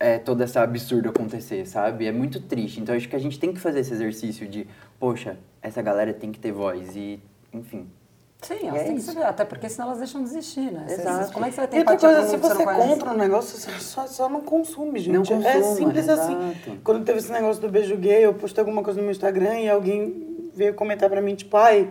[0.04, 2.06] é, todo esse absurdo acontecer, sabe?
[2.06, 2.82] É muito triste.
[2.82, 4.68] Então, acho que a gente tem que fazer esse exercício de...
[5.00, 7.22] Poxa, essa galera tem que ter voz e...
[7.54, 7.88] Enfim...
[8.42, 10.84] Sim, elas é têm que ver, até porque senão elas deixam de existir, né?
[10.86, 11.32] Você- Exato.
[11.32, 12.90] Como é que você vai ter E outra coisa, se você é conhece?
[12.90, 15.14] contra um negócio, você só, só não consome, gente.
[15.14, 16.34] Não é consuma, simples assim.
[16.34, 16.82] exato.
[16.84, 19.70] Quando teve esse negócio do beijo gay, eu postei alguma coisa no meu Instagram e
[19.70, 21.90] alguém veio comentar pra mim, tipo, ai,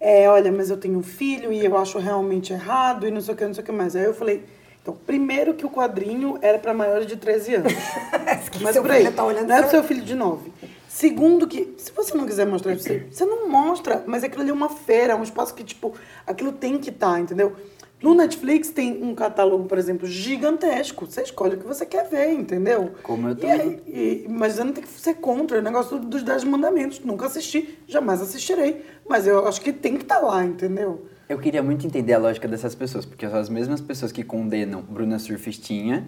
[0.00, 3.34] é, olha, mas eu tenho um filho e eu acho realmente errado e não sei
[3.34, 3.94] o que, não sei o que mais.
[3.94, 4.42] Aí eu falei,
[4.84, 7.72] então, primeiro que o quadrinho era pra maiores de 13 anos.
[8.60, 10.52] Mas seu por aí, tá olhando não é pro seu- filho de 9.
[10.86, 14.50] Segundo que, se você não quiser mostrar isso, você, você não mostra, mas aquilo ali
[14.50, 15.92] é uma feira, é um espaço que, tipo,
[16.26, 17.54] aquilo tem que estar, entendeu?
[18.00, 21.06] No Netflix tem um catálogo, por exemplo, gigantesco.
[21.06, 22.92] Você escolhe o que você quer ver, entendeu?
[23.02, 23.60] Como eu E também.
[23.60, 27.00] aí- e- mas eu não tenho que ser contra o negócio dos Dez Mandamentos.
[27.00, 28.84] Nunca assisti, jamais assistirei.
[29.08, 31.06] Mas eu acho que tem que estar lá, entendeu?
[31.26, 34.82] Eu queria muito entender a lógica dessas pessoas, porque são as mesmas pessoas que condenam
[34.82, 36.06] Bruna Surfistinha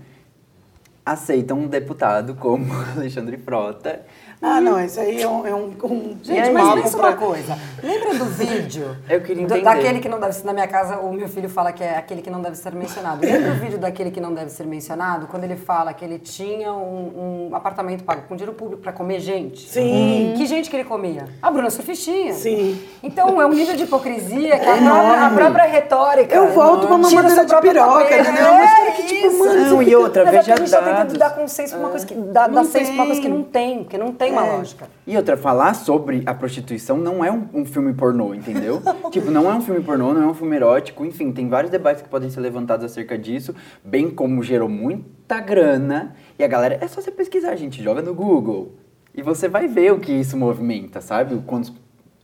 [1.06, 4.04] aceitam um deputado como Alexandre Frota.
[4.42, 5.46] Ah, não, isso aí é um.
[5.46, 7.58] É um, um Gente, mas pensa pra- uma coisa.
[7.82, 8.96] Lembra do vídeo?
[9.08, 9.64] Eu queria do- entender.
[9.64, 10.44] daquele que não deve ser.
[10.46, 13.24] Na minha casa, o meu filho fala que é aquele que não deve ser mencionado.
[13.24, 15.26] Lembra o vídeo daquele que não deve ser mencionado?
[15.26, 19.20] Quando ele fala que ele tinha um, um apartamento pago com dinheiro público pra comer
[19.20, 19.68] gente?
[19.70, 20.34] Sim.
[20.36, 21.24] Que gente que ele comia?
[21.40, 22.34] A Bruna Surfistinha.
[22.34, 22.78] Sim.
[23.02, 26.34] Então é um nível de hipocrisia que a, própria, a própria retórica.
[26.34, 28.46] Eu volto pra tira mamadeira de piroca, entendeu?
[28.46, 29.38] É, Mas cara que, tipo, isso.
[29.38, 31.80] mano, Não, e outra, Mas é que veja a gente tá tentando dar consenso pra
[31.80, 34.25] uma coisa que dá, dá senso pra uma coisa que não tem, porque não tem
[34.32, 34.88] uma lógica.
[35.06, 38.80] E outra, falar sobre a prostituição não é um, um filme pornô, entendeu?
[39.10, 42.02] tipo, não é um filme pornô, não é um filme erótico, enfim, tem vários debates
[42.02, 46.14] que podem ser levantados acerca disso, bem como gerou muita grana.
[46.38, 48.74] E a galera, é só você pesquisar, gente, joga no Google.
[49.14, 51.34] E você vai ver o que isso movimenta, sabe?
[51.34, 51.72] O Quantos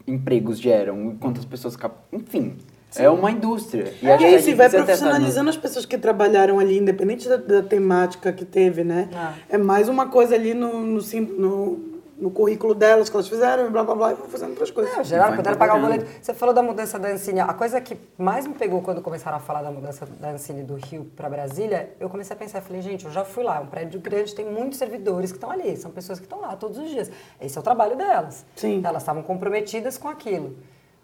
[0.06, 1.76] empregos geram, quantas pessoas.
[1.76, 2.56] cap- Enfim,
[2.96, 3.84] é uma indústria.
[3.96, 7.36] E que a aí, gente se vai profissionalizando as pessoas que trabalharam ali, independente da,
[7.36, 9.08] da temática que teve, né?
[9.14, 9.32] Ah.
[9.48, 11.78] É mais uma coisa ali no, no, sim- no,
[12.22, 15.10] no currículo delas que elas fizeram, e blá blá blá, e vão fazendo outras coisas.
[15.10, 16.06] Não, vai puderam pagar o boleto.
[16.22, 17.40] Você falou da mudança da Ancine.
[17.40, 20.76] A coisa que mais me pegou quando começaram a falar da mudança da Ancine do
[20.76, 23.66] Rio para Brasília, eu comecei a pensar, falei, gente, eu já fui lá, é um
[23.66, 26.88] prédio grande, tem muitos servidores que estão ali, são pessoas que estão lá todos os
[26.88, 27.10] dias.
[27.40, 28.46] Esse é o trabalho delas.
[28.54, 28.80] Sim.
[28.84, 30.56] Elas estavam comprometidas com aquilo.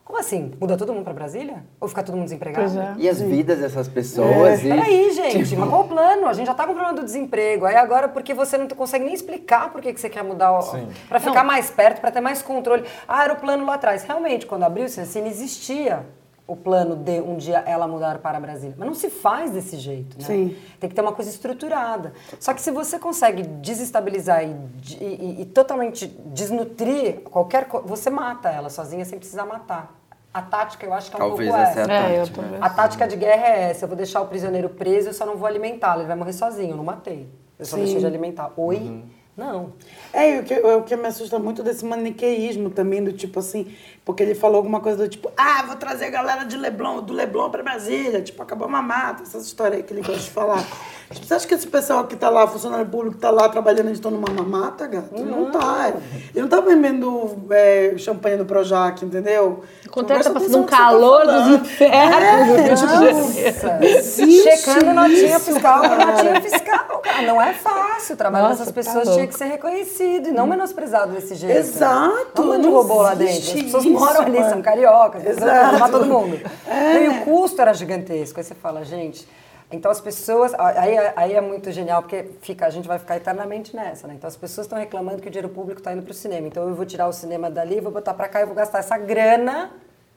[0.08, 0.52] Como assim?
[0.58, 1.62] Muda todo mundo para Brasília?
[1.78, 2.64] Ou fica todo mundo desempregado?
[2.64, 2.94] Pois é.
[2.96, 4.64] E as vidas dessas pessoas.
[4.64, 6.26] e- Peraí, gente, mas qual o plano?
[6.26, 7.66] A gente já tá com o problema do desemprego.
[7.66, 10.62] Aí agora, porque você não consegue nem explicar por que que você quer mudar, o-
[11.10, 12.84] pra ficar mais perto, pra ter mais controle.
[13.06, 14.02] Ah, era o plano lá atrás.
[14.02, 16.06] Realmente, quando abriu o Cine, existia
[16.46, 18.74] o plano de um dia ela mudar para Brasília.
[18.78, 20.24] Mas não se faz desse jeito, né?
[20.24, 20.56] Sim.
[20.80, 22.14] Tem que ter uma coisa estruturada.
[22.40, 24.56] Só que se você consegue desestabilizar e,
[24.98, 29.97] e- e- e totalmente desnutrir qualquer coisa, você mata ela sozinha sem precisar matar.
[30.32, 31.92] A tática eu acho que é um Talvez pouco essa é essa.
[31.92, 32.42] a É, eu tática.
[32.42, 32.58] também.
[32.60, 35.36] A tática de guerra é essa: eu vou deixar o prisioneiro preso, eu só não
[35.36, 37.28] vou alimentá-lo, ele vai morrer sozinho, eu não matei.
[37.58, 37.82] Eu só Sim.
[37.82, 38.52] deixei de alimentar.
[38.56, 38.76] Oi?
[38.76, 39.02] Uhum.
[39.36, 39.72] Não.
[40.12, 43.72] É, e o que, o que me assusta muito desse maniqueísmo também, do tipo assim,
[44.08, 47.12] porque ele falou alguma coisa do tipo, ah, vou trazer a galera de Leblon, do
[47.12, 50.64] Leblon pra Brasília, tipo, acabou uma mata, essas histórias aí que ele gosta de falar.
[51.10, 53.96] Tipo, você acha que esse pessoal que tá lá, funcionário público, tá lá trabalhando, eles
[53.96, 55.14] estão numa mamata, gato?
[55.14, 55.94] Não, tá.
[56.34, 59.64] Ele não tá bebendo é, champanhe do Projac, entendeu?
[59.86, 62.80] O contrário, tá passando um que calor tá dos infernos.
[62.80, 63.16] Janeiro.
[63.16, 66.06] Nossa, Existe checando notinha fiscal com cara.
[66.12, 67.22] notinha fiscal, cara.
[67.22, 68.14] Não é fácil.
[68.14, 69.12] O trabalho dessas tá pessoas louco.
[69.14, 71.56] tinha que ser reconhecido e não menosprezado desse jeito.
[71.56, 73.38] Exato, Não de não robô lá dentro.
[73.38, 75.90] As pessoas moram ali, são cariocas, Exato.
[75.90, 76.38] todo mundo.
[76.66, 78.38] E o custo era gigantesco.
[78.38, 79.26] Aí você fala, gente.
[79.70, 80.54] Então as pessoas.
[80.58, 84.14] Aí, aí é muito genial, porque fica, a gente vai ficar eternamente nessa, né?
[84.16, 86.46] Então as pessoas estão reclamando que o dinheiro público está indo para o cinema.
[86.46, 88.96] Então eu vou tirar o cinema dali, vou botar para cá e vou gastar essa
[88.96, 89.70] grana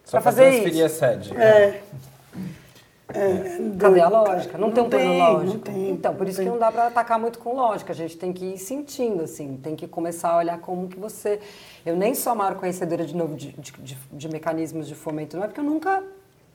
[0.05, 0.85] Só para fazer transferir isso.
[0.85, 1.37] a sede.
[1.37, 1.81] É.
[3.79, 4.57] Cadê a lógica?
[4.57, 5.53] Não, tem um plano tem, lógico.
[5.53, 6.59] não tem, então, por isso não que tem.
[6.59, 7.91] não dá para atacar muito com lógica.
[7.93, 9.57] A gente tem que ir sentindo, assim.
[9.61, 11.39] Tem que começar a olhar como que você...
[11.85, 15.35] Eu nem sou a maior conhecedora, de novo, de, de, de- de mecanismos de fomento.
[15.37, 16.03] Não é porque eu nunca...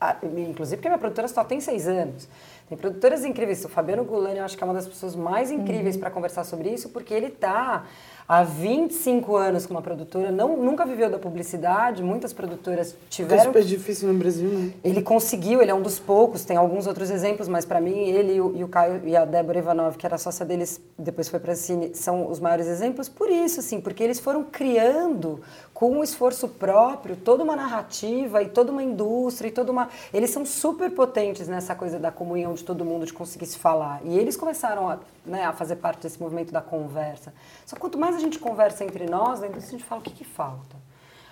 [0.00, 2.28] ah, Inclusive porque minha produtora só tem seis anos.
[2.68, 3.64] Tem produtoras incríveis.
[3.64, 6.68] O Fabiano Gulani, eu acho que é uma das pessoas mais incríveis para conversar sobre
[6.70, 7.84] isso, porque ele está
[8.28, 13.44] há 25 anos com uma produtora, não, nunca viveu da publicidade, muitas produtoras É tiveram
[13.44, 14.72] super difícil no Brasil, né?
[14.82, 18.34] ele conseguiu, ele é um dos poucos, tem alguns outros exemplos, mas para mim, ele
[18.34, 21.38] e o, e o Caio e a Débora Ivanov, que era sócia deles, depois foi
[21.38, 25.40] para a Cine, são os maiores exemplos por isso, assim, porque eles foram criando
[25.76, 29.90] com um esforço próprio toda uma narrativa e toda uma indústria e toda uma.
[30.10, 34.00] Eles são super potentes nessa coisa da comunhão de todo mundo, de conseguir se falar.
[34.02, 37.34] E eles começaram a, né, a fazer parte desse movimento da conversa.
[37.66, 40.12] Só quanto mais a gente conversa entre nós, a indústria, a gente fala o que,
[40.12, 40.85] que falta.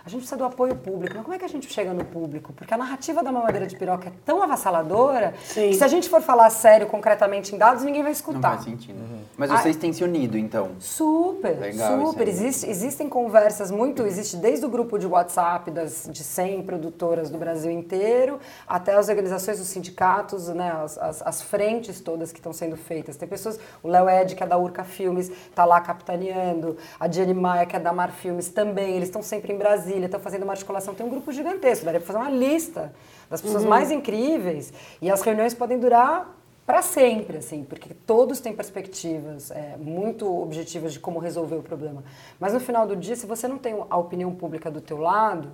[0.07, 1.15] A gente precisa do apoio público.
[1.15, 2.53] Mas como é que a gente chega no público?
[2.53, 5.71] Porque a narrativa da mamadeira de piroca é tão avassaladora Sim.
[5.71, 8.51] que se a gente for falar sério, concretamente em dados, ninguém vai Não escutar.
[8.53, 8.99] faz sentido.
[9.37, 10.73] Mas Ah, vocês têm se unido, então.
[10.79, 12.29] Super, Legal isso super.
[12.29, 17.39] Existe, existem conversas muito, existe desde o grupo de WhatsApp das, de 100 produtoras do
[17.39, 18.39] Brasil inteiro,
[18.69, 23.17] até as organizações dos sindicatos, né, as, as, as frentes todas que estão sendo feitas.
[23.17, 27.35] Tem pessoas, o Léo Ed, que é da Urca Filmes, está lá capitaneando, a Diane
[27.35, 28.95] Maia, que é da Mar Filmes, também.
[28.97, 30.95] Eles estão sempre em Brasília, estão fazendo uma articulação.
[30.95, 32.93] Tem um grupo gigantesco, daria para fazer uma lista
[33.31, 34.73] das pessoas mais incríveis.
[35.01, 36.35] E as reuniões podem durar
[36.67, 42.03] para sempre, assim, porque todos têm perspectivas é, muito objetivas de como resolver o problema.
[42.41, 45.51] Mas no final do dia, se você não tem a opinião pública do teu lado,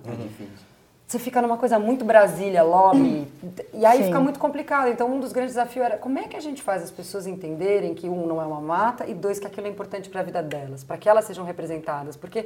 [1.05, 3.27] você fica numa coisa muito Brasília, lobby,
[3.73, 4.05] e aí Sim.
[4.05, 4.87] fica muito complicado.
[4.87, 7.93] Então, um dos grandes desafios era como é que a gente faz as pessoas entenderem
[7.93, 10.41] que, um, não é uma mata, e dois, que aquilo é importante para a vida
[10.41, 12.15] delas, para que elas sejam representadas.
[12.15, 12.45] Porque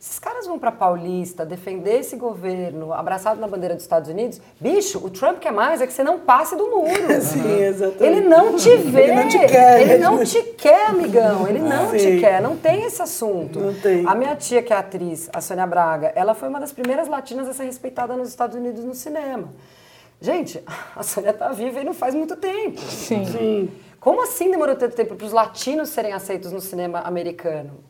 [0.00, 5.04] esses caras vão para Paulista defender esse governo abraçado na bandeira dos Estados Unidos, bicho,
[5.04, 6.92] o Trump quer mais é que você não passe do muro.
[7.20, 8.04] Sim, exatamente.
[8.04, 9.02] Ele não te vê.
[9.02, 9.80] Ele não te quer.
[9.82, 11.48] Ele não te quer, amigão.
[11.48, 12.20] Ele não te Sim.
[12.20, 12.40] quer.
[12.40, 13.58] Não tem esse assunto.
[13.58, 14.06] Não tem.
[14.06, 17.48] A minha tia, que é atriz, a Sônia Braga, ela foi uma das primeiras latinas
[17.48, 19.48] a ser respeitada nos Estados Unidos no cinema.
[20.20, 20.62] Gente,
[20.94, 22.80] a Sônia tá viva e não faz muito tempo.
[22.82, 23.24] Sim.
[23.26, 23.70] Sim.
[23.98, 27.87] Como assim demorou tanto tempo para os latinos serem aceitos no cinema americano?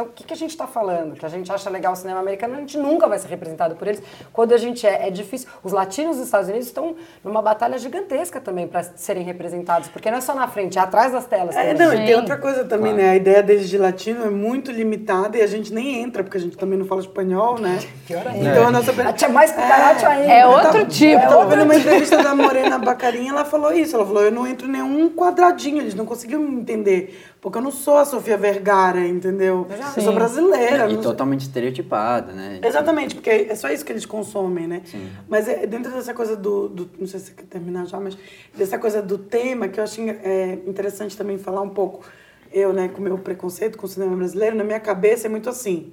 [0.00, 1.14] Então, o que, que a gente está falando?
[1.14, 3.86] Que a gente acha legal o cinema americano, a gente nunca vai ser representado por
[3.86, 4.02] eles.
[4.32, 5.46] Quando a gente é, é difícil.
[5.62, 10.16] Os latinos dos Estados Unidos estão numa batalha gigantesca também para serem representados, porque não
[10.18, 11.86] é só na frente, é atrás das telas É, também.
[11.86, 13.10] não, e tem outra coisa também, né?
[13.10, 16.40] A ideia deles de latino é muito limitada e a gente nem entra, porque a
[16.40, 17.78] gente também não fala espanhol, né?
[18.06, 18.50] Pior ainda.
[18.50, 18.92] Então a nossa...
[19.02, 20.32] A tia mais cucaracho ainda.
[20.32, 21.22] É outro tipo.
[21.22, 23.96] Eu tava vendo uma entrevista da Morena Bacarinha, ela falou isso.
[23.96, 27.18] Ela falou, eu não entro em nenhum quadradinho, eles não conseguiam me entender.
[27.40, 29.66] Porque eu não sou a Sofia Vergara, entendeu?
[29.96, 30.84] Eu sou brasileira.
[30.84, 32.60] E não sou- totalmente estereotipada, né?
[32.62, 34.82] Exatamente, porque é só isso que eles consomem, né?
[35.26, 38.16] Mas é dentro dessa coisa do, do- Não sei se você quer terminar já, mas
[38.54, 42.04] dessa coisa do tema que eu acho é, interessante também falar um pouco.
[42.52, 45.48] Eu, né, com o meu preconceito com o cinema brasileiro, na minha cabeça é muito
[45.48, 45.92] assim: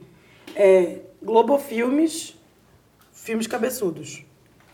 [0.53, 2.35] é, Globo Filmes,
[3.13, 4.25] filmes cabeçudos.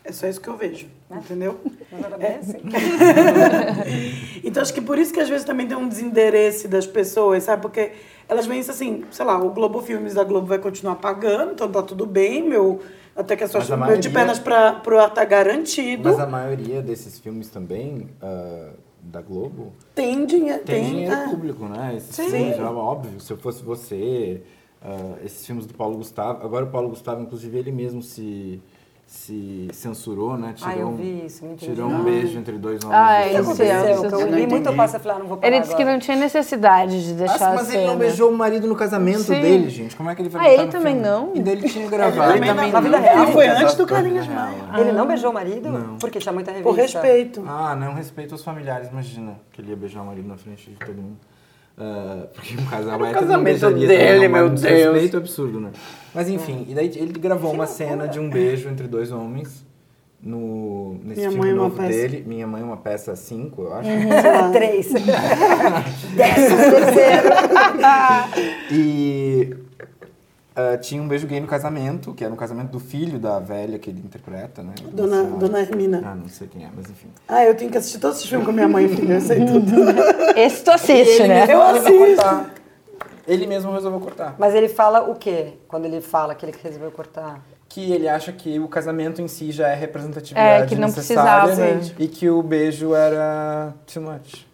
[0.05, 1.59] É só isso que eu vejo, entendeu?
[1.91, 2.57] Mas era bem assim.
[4.43, 7.61] Então acho que por isso que às vezes também tem um desinteresse das pessoas, sabe?
[7.61, 7.91] Porque
[8.27, 11.71] elas veem isso assim, sei lá, o Globo Filmes da Globo vai continuar pagando, então
[11.71, 12.81] tá tudo bem, meu.
[13.15, 16.03] Até que a sua a meu de maioria- pernas pra, pro ar tá garantido.
[16.09, 20.63] Mas a maioria desses filmes também, ah, da Globo, Tem dinheiro.
[20.63, 21.29] tem, Tem, dinheiro é.
[21.29, 21.93] público, né?
[21.95, 22.29] Esses Sim.
[22.29, 24.41] filmes, é óbvio, se eu fosse você,
[24.81, 28.59] ah, esses filmes do Paulo Gustavo, agora o Paulo Gustavo, inclusive, ele mesmo se,
[29.15, 30.53] se censurou, né?
[30.55, 32.03] Tirou, Ah, eu um- vi isso, não entendi Tirou um nada.
[32.03, 32.99] beijo entre dois homens.
[32.99, 33.65] Ah, é isso, aconteceu?
[33.67, 34.75] é, Que eu eu não li muito entendi.
[34.75, 35.93] passo, eu falei, ah, não vou parar Ele disse que agora.
[35.95, 39.39] não tinha necessidade de deixar Ah, mas ele não beijou o marido no casamento Sim.
[39.39, 39.95] dele, gente.
[39.95, 41.07] Como é que ele vai Ah, ele também filme?
[41.07, 41.31] não?
[41.35, 42.31] E daí ele tinha gravado.
[42.31, 43.03] Ele também na vida não.
[43.03, 43.23] real?
[43.23, 44.55] Ele foi antes do Carlinhos Maia.
[44.79, 45.69] Ele não beijou o marido?
[45.99, 46.69] Porque tinha muita revista.
[46.69, 47.45] Por respeito.
[47.47, 49.35] Ah, não respeito aos familiares, imagina.
[49.51, 51.17] Que ele ia beijar o marido na frente de todo mundo.
[51.77, 54.63] Ah, porque um casal hétero não casamento beijaria dele, meu um Deus.
[54.63, 55.71] Respeito absurdo, né?
[56.13, 59.65] Mas enfim, e daí ele gravou uma cena de um beijo entre dois homens
[60.21, 61.89] no, nesse Minha filme Mãe é uma novo Peça.
[61.89, 62.23] dele.
[62.25, 63.89] Minha Mãe é uma peça 5, eu acho.
[64.53, 64.93] Três.
[66.15, 67.29] Décimo terceiro.
[68.71, 69.55] E
[70.55, 73.79] ah, tinha um beijo gay no casamento, que era no casamento do filho da velha
[73.79, 74.73] que ele interpreta, né?
[74.91, 75.23] Dona.
[75.23, 76.01] Dona Hermina.
[76.05, 77.07] Ah, não sei quem é, mas enfim.
[77.27, 79.15] Ah, eu tenho que assistir todos esses filmes com minha mãe, filha.
[79.15, 79.71] Eu sei tudo.
[80.37, 81.51] Esse tu assiste, né?
[81.51, 82.51] Eu assisto.
[83.27, 84.35] Ele mesmo resolveu cortar.
[84.37, 85.53] Mas ele fala o quê?
[85.67, 87.41] Quando ele fala que ele resolveu cortar?
[87.69, 91.55] Que ele acha que o casamento em si já é representatividade É, que não necessária
[91.55, 91.95] precisava.
[92.03, 94.45] e que o beijo era too much.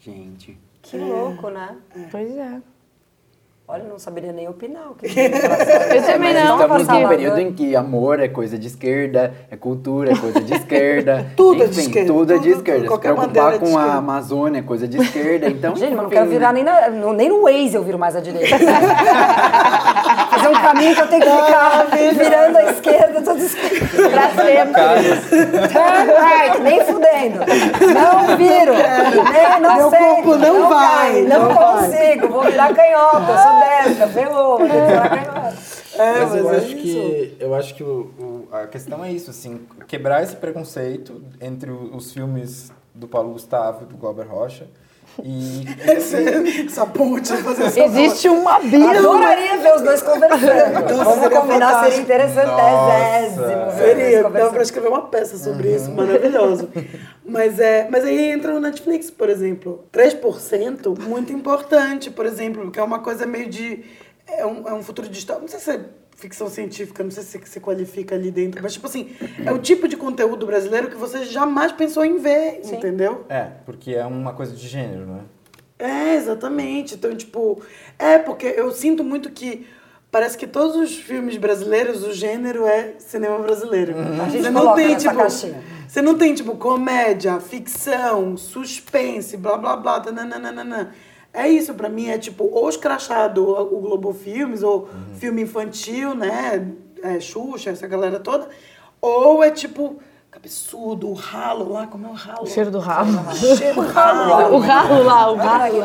[0.00, 0.58] Gente.
[0.80, 1.76] Que louco, né?
[2.10, 2.60] Pois é.
[3.70, 7.38] Olha, eu não saberia nem opinar o que Eu também Mas não, estamos num período
[7.38, 11.26] em que amor é coisa de esquerda, é cultura, é coisa de esquerda.
[11.36, 12.80] Tudo é de Enfim, esquerda, Tudo é de tudo, esquerda.
[12.80, 13.92] Se qualquer preocupar é de com a esquerda.
[13.98, 15.76] Amazônia é coisa de esquerda, então...
[15.76, 18.20] Gente, mas não quero virar nem, na- no- nem no Waze eu viro mais à
[18.20, 18.56] direita.
[20.48, 24.08] Fazer um caminho que eu tenho que ficar virando à esquerda, toda esquerda.
[24.10, 25.68] Pra sempre.
[25.68, 27.38] Turn right, nem fudendo.
[27.94, 28.72] Não viro.
[29.32, 29.98] Nem, não Meu sei.
[29.98, 31.74] corpo não vai, cai, Não, não vai.
[31.88, 32.28] consigo.
[32.28, 33.32] Vou virar canhota.
[33.86, 34.08] Eu sou.
[34.08, 34.58] Ferrou.
[34.58, 35.54] Vou virar canhota.
[35.98, 39.30] É, mas, eu é acho que eu acho que o, o- a questão é isso,
[39.30, 44.66] assim, quebrar esse preconceito entre o- os filmes do Paulo Gustavo e do Glauber Rocha
[45.24, 45.64] e
[46.66, 48.88] Essa ponte, fazer essa Existe um abismo.
[48.88, 50.86] Adoraria ver os dois conversando.
[51.04, 52.06] Vamos seria combinar, fantástico.
[52.06, 56.68] seria dois Seria, dava pra escrever uma peça sobre isso, maravilhoso.
[57.24, 59.84] Mas, é, mas aí entra no Netflix, por exemplo.
[59.92, 63.84] 3%, muito importante, por exemplo, que é uma coisa meio de.
[64.26, 65.42] É um, é um futuro distópico.
[65.42, 65.80] Não sei se é
[66.18, 69.14] ficção científica, não sei se se qualifica ali dentro, mas, tipo assim,
[69.44, 73.24] é o tipo de conteúdo brasileiro que você jamais pensou em ver, entendeu?
[73.28, 75.20] é, porque é uma coisa de gênero, né?
[75.78, 76.96] É, exatamente.
[76.96, 77.62] Então, tipo,
[77.96, 79.64] é porque eu sinto muito que
[80.10, 83.94] parece que todos os filmes brasileiros, o gênero é cinema brasileiro.
[83.96, 85.62] A gente Você não tem, tipo, caixinha.
[85.86, 90.92] você não tem, tipo, comédia, ficção, suspense, blá, blá, blá, tananana.
[91.32, 96.68] É isso, pra mim, é tipo, ou escrachado o Globo Filmes, ou filme infantil, né,
[97.02, 98.48] é, Xuxa, essa galera toda,
[99.00, 100.00] ou é tipo,
[100.30, 102.42] cabeçudo, o ralo lá, como é o ralo?
[102.42, 103.10] O cheiro do ralo.
[103.30, 104.54] O cheiro do ralo.
[104.56, 105.84] O ralo lá, o ralo.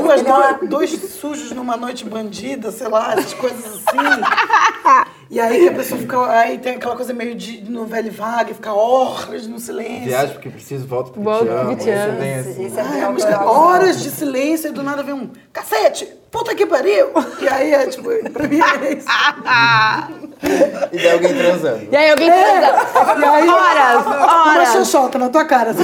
[0.00, 5.04] Duas, dois, dois sujos numa noite bandida, sei lá, essas coisas assim.
[5.34, 6.30] E aí que a pessoa fica.
[6.30, 10.04] Aí tem aquela coisa meio de novela vaga, fica horas no silêncio.
[10.04, 11.68] Viagem porque preciso, volto porque Volto te amo.
[11.70, 12.02] porque te amo.
[12.04, 12.66] Isso é bem assim.
[12.66, 12.78] Isso
[13.28, 17.08] é Ai, horas de silêncio e do nada vem um cacete, puta que pariu!
[17.40, 19.06] E aí é tipo, pra mim é isso.
[20.92, 21.88] E daí alguém transando.
[21.90, 23.18] E aí alguém transa.
[23.20, 24.68] E aí, Horas, Uma horas.
[24.72, 25.70] xoxota na tua cara.
[25.70, 25.82] assim.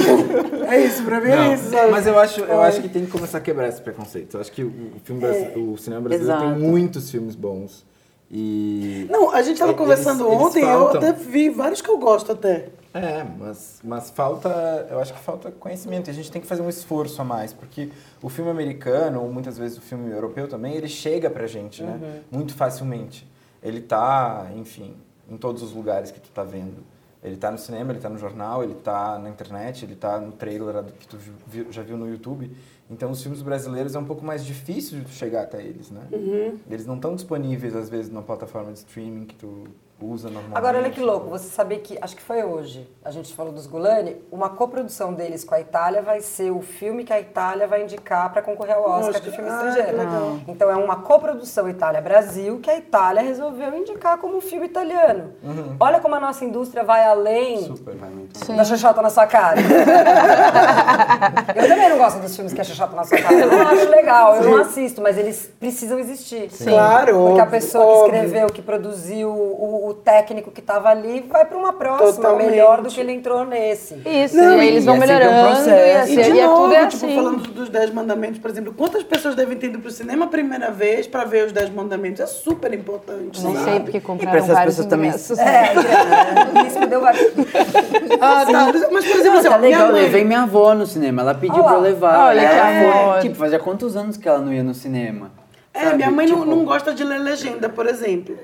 [0.69, 1.91] É isso, pra mim é isso, sabe?
[1.91, 4.35] Mas eu acho, eu acho que tem que começar a quebrar esse preconceito.
[4.37, 6.53] Eu acho que o, o filme brasi- o cinema brasileiro Exato.
[6.59, 7.85] tem muitos filmes bons.
[8.33, 9.07] E.
[9.09, 10.97] Não, a gente tava Eles- conversando eles ontem, eu faltam.
[11.01, 12.69] até vi vários que eu gosto até.
[12.93, 14.87] É, mas, mas falta.
[14.89, 16.07] Eu acho que falta conhecimento.
[16.07, 17.51] E a gente tem que fazer um esforço a mais.
[17.51, 17.89] Porque
[18.21, 22.21] o filme americano, ou muitas vezes o filme europeu também, ele chega pra gente, né?
[22.31, 23.27] Muito facilmente.
[23.61, 24.95] Ele tá, enfim,
[25.29, 26.83] em todos os lugares que tu tá vendo.
[27.23, 30.31] Ele tá no cinema, ele tá no jornal, ele tá na internet, ele tá no
[30.31, 31.17] trailer que tu
[31.69, 32.51] já viu no YouTube.
[32.91, 36.01] Então, os filmes brasileiros é um pouco mais difícil de chegar até eles, né?
[36.69, 39.63] Eles não estão disponíveis, às vezes, na plataforma de streaming que tu
[40.01, 40.57] usa normalmente.
[40.57, 43.67] Agora, olha que louco, você saber que, acho que foi hoje, a gente falou dos
[43.67, 47.83] Gulani, uma coprodução deles com a Itália vai ser o filme que a Itália vai
[47.83, 49.21] indicar para concorrer ao Oscar Oscar.
[49.21, 50.41] de filme Ah, estrangeiro.
[50.47, 55.33] Então é uma coprodução Itália-Brasil que a Itália resolveu indicar como um filme italiano.
[55.79, 58.09] Olha como a nossa indústria vai além Super, vai
[58.55, 59.59] da xoxota na sua cara.
[61.55, 63.35] eu também não gosto dos filmes que é xoxota na sua cara.
[63.35, 66.49] Eu não acho legal, eu não assisto, mas eles precisam existir.
[66.63, 68.15] Claro, Porque a óbvio, pessoa que óbvio.
[68.15, 72.49] escreveu, que produziu, o, o técnico que estava ali, vai para uma próxima, Totalmente.
[72.49, 73.95] melhor do que ele entrou nesse.
[74.05, 75.47] Isso, Não, e e eles vão é um melhorando.
[75.55, 75.69] processo.
[75.69, 77.15] e, E assim, de e é novo, é tipo, assim.
[77.15, 80.71] falando dos Dez Mandamentos, por exemplo, quantas pessoas devem ter ido pro cinema a primeira
[80.71, 82.19] vez pra ver os Dez Mandamentos?
[82.21, 83.41] É super importante.
[83.43, 83.63] Não sabe?
[83.65, 85.09] sei porque E compraram pra essas vários pessoas também-.
[85.11, 87.31] É, isso me deu vários.
[88.19, 88.71] Ah, tá.
[88.91, 91.21] Mas, por exemplo, assim, Tá ó, minha legal, eu mãe- levei minha avó no cinema.
[91.21, 92.27] Ela pediu pra eu levar.
[92.29, 93.19] Olha amor.
[93.21, 95.31] Tipo, fazia quantos anos que ela não ia no cinema?
[95.73, 95.95] É, Sabe?
[95.97, 98.37] minha mãe não, Tipo, não gosta de ler legenda, por exemplo.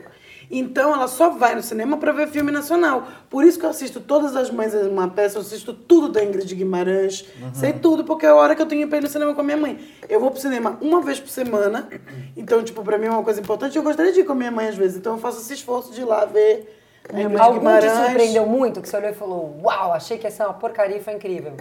[0.49, 3.05] Então ela só vai no cinema pra ver filme nacional.
[3.29, 6.23] Por isso que eu assisto todas as mães de uma peça, eu assisto tudo da
[6.23, 9.33] Ingrid Guimarães, sei tudo, porque é a hora que eu tenho pra ir no cinema
[9.33, 9.77] com a minha mãe.
[10.07, 11.89] Eu vou pro cinema uma vez por semana,
[12.35, 13.77] então, tipo, pra mim é uma coisa importante.
[13.77, 15.91] Eu gostaria de ir com a minha mãe às vezes, então eu faço esse esforço
[15.91, 17.91] de ir lá ver a Ingrid Algum te Guimarães.
[17.91, 21.03] surpreendeu muito, que você olhou e falou, uau, achei que ia ser uma porcaria e
[21.03, 21.53] foi incrível.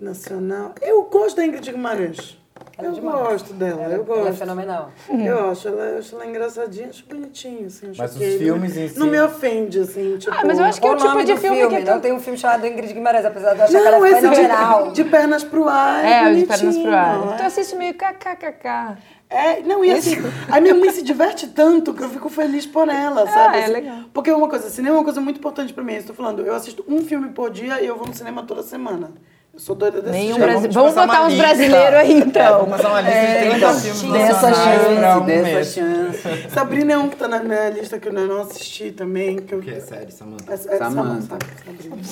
[0.00, 0.74] Nacional.
[0.80, 2.38] Eu gosto da Ingrid Guimarães.
[2.78, 3.18] Ela é eu demais.
[3.28, 4.34] gosto dela, Ela, eu ela é gosto.
[4.38, 4.90] fenomenal.
[5.08, 7.90] Eu acho ela, eu acho ela engraçadinha, acho bonitinha, assim.
[7.90, 10.34] acho Mas os filmes em si- Não me ofende, assim, tipo...
[10.34, 12.20] Ah, mas eu acho que é o tipo de do filme, que Não tem um
[12.20, 14.86] filme chamado Ingrid Guimarães, apesar de eu achar que Não, ela é fenomenal.
[14.88, 17.18] de, de pernas pro ar é, É, o de pernas pro ar.
[17.18, 17.46] não Tu é?
[17.46, 18.96] assiste meio kkkk.
[19.28, 20.14] É, não, e assim,
[20.52, 23.56] a minha mãe se diverte tanto que eu fico feliz por ela, sabe?
[23.58, 23.96] é assim, legal.
[24.14, 25.94] Porque uma coisa, cinema é uma coisa muito importante pra mim.
[25.94, 28.62] Eu estou falando, eu assisto um filme por dia e eu vou no cinema toda
[28.62, 29.10] semana.
[29.56, 30.50] Eu sou doida desse Nenhum jeito.
[30.50, 30.68] brasi...
[30.68, 32.58] Vamos passar botar uns brasileiros aí, É, então.
[32.58, 35.42] vou passar uma lista de 30 então, filmes dê essa nacionais chance, um dê essa
[35.42, 35.72] mês.
[35.72, 36.50] chance.
[36.50, 39.36] Sabrina é um que tá na minha lista que eu não assisti também.
[39.38, 39.58] Que eu...
[39.60, 40.44] O que é série, Samantha?
[40.50, 40.76] É, é.
[40.78, 41.18] Sabrina.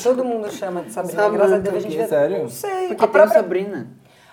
[0.03, 1.23] Todo mundo chama de Sabrina.
[1.23, 1.37] Samantha.
[1.37, 2.07] Graças a Deus a gente vê.
[2.09, 2.39] Sério?
[2.45, 2.71] Não sei.
[2.89, 3.89] Porque a tem própria, Sabrina.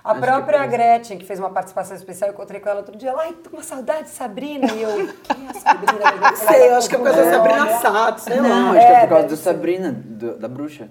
[0.05, 0.68] a Acho que própria é.
[0.68, 3.09] Gretchen, que fez uma participação especial, eu encontrei com ela outro dia.
[3.09, 4.72] Ela, ai, tô com uma saudade de Sabrina.
[4.72, 4.89] E eu,
[5.24, 6.12] quem é a Sabrina?
[6.30, 8.70] Não sei, eu acho que é por causa da Sabrina Sato, sei Não, lá.
[8.72, 9.38] acho que é É, por causa deve do.
[9.38, 10.89] Sabrina, do- da bruxa.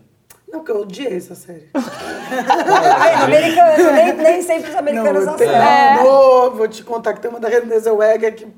[0.52, 1.68] Não, que eu odiei essa série.
[2.98, 6.04] Ai, americano, nem, nem sempre os americanos Não, tem, acertam.
[6.04, 8.48] Não, vou te contar que tem uma da Renée Zellweger que...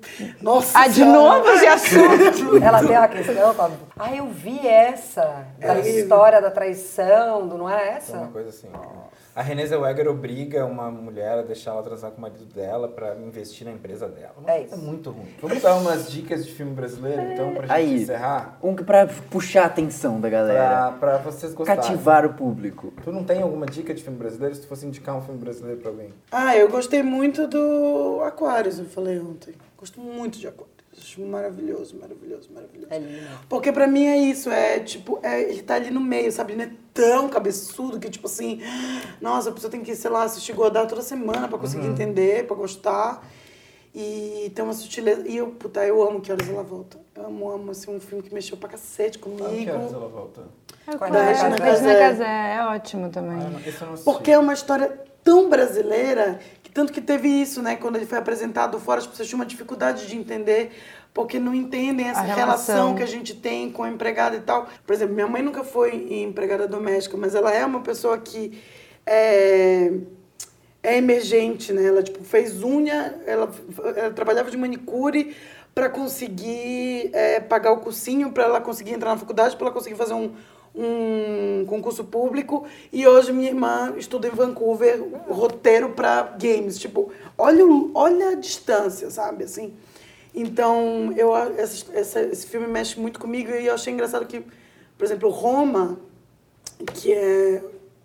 [0.40, 2.57] Nossa Ah, de novo esse assunto?
[2.64, 3.78] Ela tem uma questão, Fábio.
[3.99, 5.47] Ah, eu vi essa.
[5.59, 6.01] Da horrível.
[6.03, 8.16] história da traição, do, não era É essa?
[8.16, 8.68] uma coisa assim.
[9.35, 13.14] A Renée Zellweger obriga uma mulher a deixar ela transar com o marido dela pra
[13.16, 14.35] investir na empresa dela.
[14.37, 14.85] Uma É coisa isso.
[14.85, 15.28] muito ruim.
[15.41, 18.03] Vamos dar umas dicas de filme brasileiro, então, pra gente Aí.
[18.03, 18.59] encerrar?
[18.62, 20.93] Um que pra puxar a atenção da galera.
[20.93, 21.83] Pra, pra vocês gostarem.
[21.83, 22.93] Cativar o público.
[23.03, 24.55] Tu não tem alguma dica de filme brasileiro?
[24.55, 26.11] Se tu fosse indicar um filme brasileiro pra alguém?
[26.30, 29.55] Ah, eu gostei muito do Aquários, eu falei ontem.
[29.78, 30.72] Gosto muito de Aquários.
[30.97, 32.88] Acho maravilhoso, maravilhoso, maravilhoso.
[32.90, 33.26] É lindo.
[33.49, 36.53] Porque pra mim é isso, é tipo, é, ele tá ali no meio, sabe?
[36.53, 38.61] Ele não é tão cabeçudo que, tipo assim,
[39.20, 42.55] nossa, a pessoa tem que, sei lá, assistir Godard toda semana pra conseguir entender, pra
[42.55, 43.26] gostar.
[43.95, 45.28] E tem uma sutileza.
[45.28, 46.99] E eu, puta, eu amo Que Horas Ela Volta.
[47.14, 49.45] Eu amo, amo, assim, um filme que mexeu pra cacete comigo.
[49.45, 50.43] Ah, que horas ela volta?
[50.99, 52.55] Com a Da Regina Regina Casé.
[52.55, 53.38] É ótimo também.
[53.38, 53.95] Ah.
[54.03, 57.76] Porque é uma história tão brasileira que tanto que teve isso, né?
[57.76, 60.72] Quando ele foi apresentado fora, as pessoas tinham uma dificuldade de entender,
[61.12, 62.36] porque não entendem essa relação.
[62.36, 62.95] relação.
[62.95, 64.66] que a gente tem com a empregada e tal.
[64.86, 68.59] Por exemplo, minha mãe nunca foi empregada doméstica, mas ela é uma pessoa que
[69.05, 69.93] é,
[70.83, 71.85] é emergente, né?
[71.87, 73.51] Ela tipo fez unha, ela,
[73.97, 75.35] ela trabalhava de manicure
[75.74, 79.97] para conseguir é, pagar o cursinho, para ela conseguir entrar na faculdade, para ela conseguir
[79.97, 80.33] fazer um,
[80.74, 82.66] um concurso público.
[82.93, 86.78] E hoje minha irmã estuda em Vancouver roteiro para games.
[86.78, 87.64] Tipo, olha,
[87.95, 89.45] olha a distância, sabe?
[89.45, 89.74] Assim.
[90.35, 94.41] Então, eu, essa, essa- esse filme mexe muito comigo e eu achei engraçado que,
[94.97, 95.99] por exemplo, Roma,
[96.95, 97.62] que é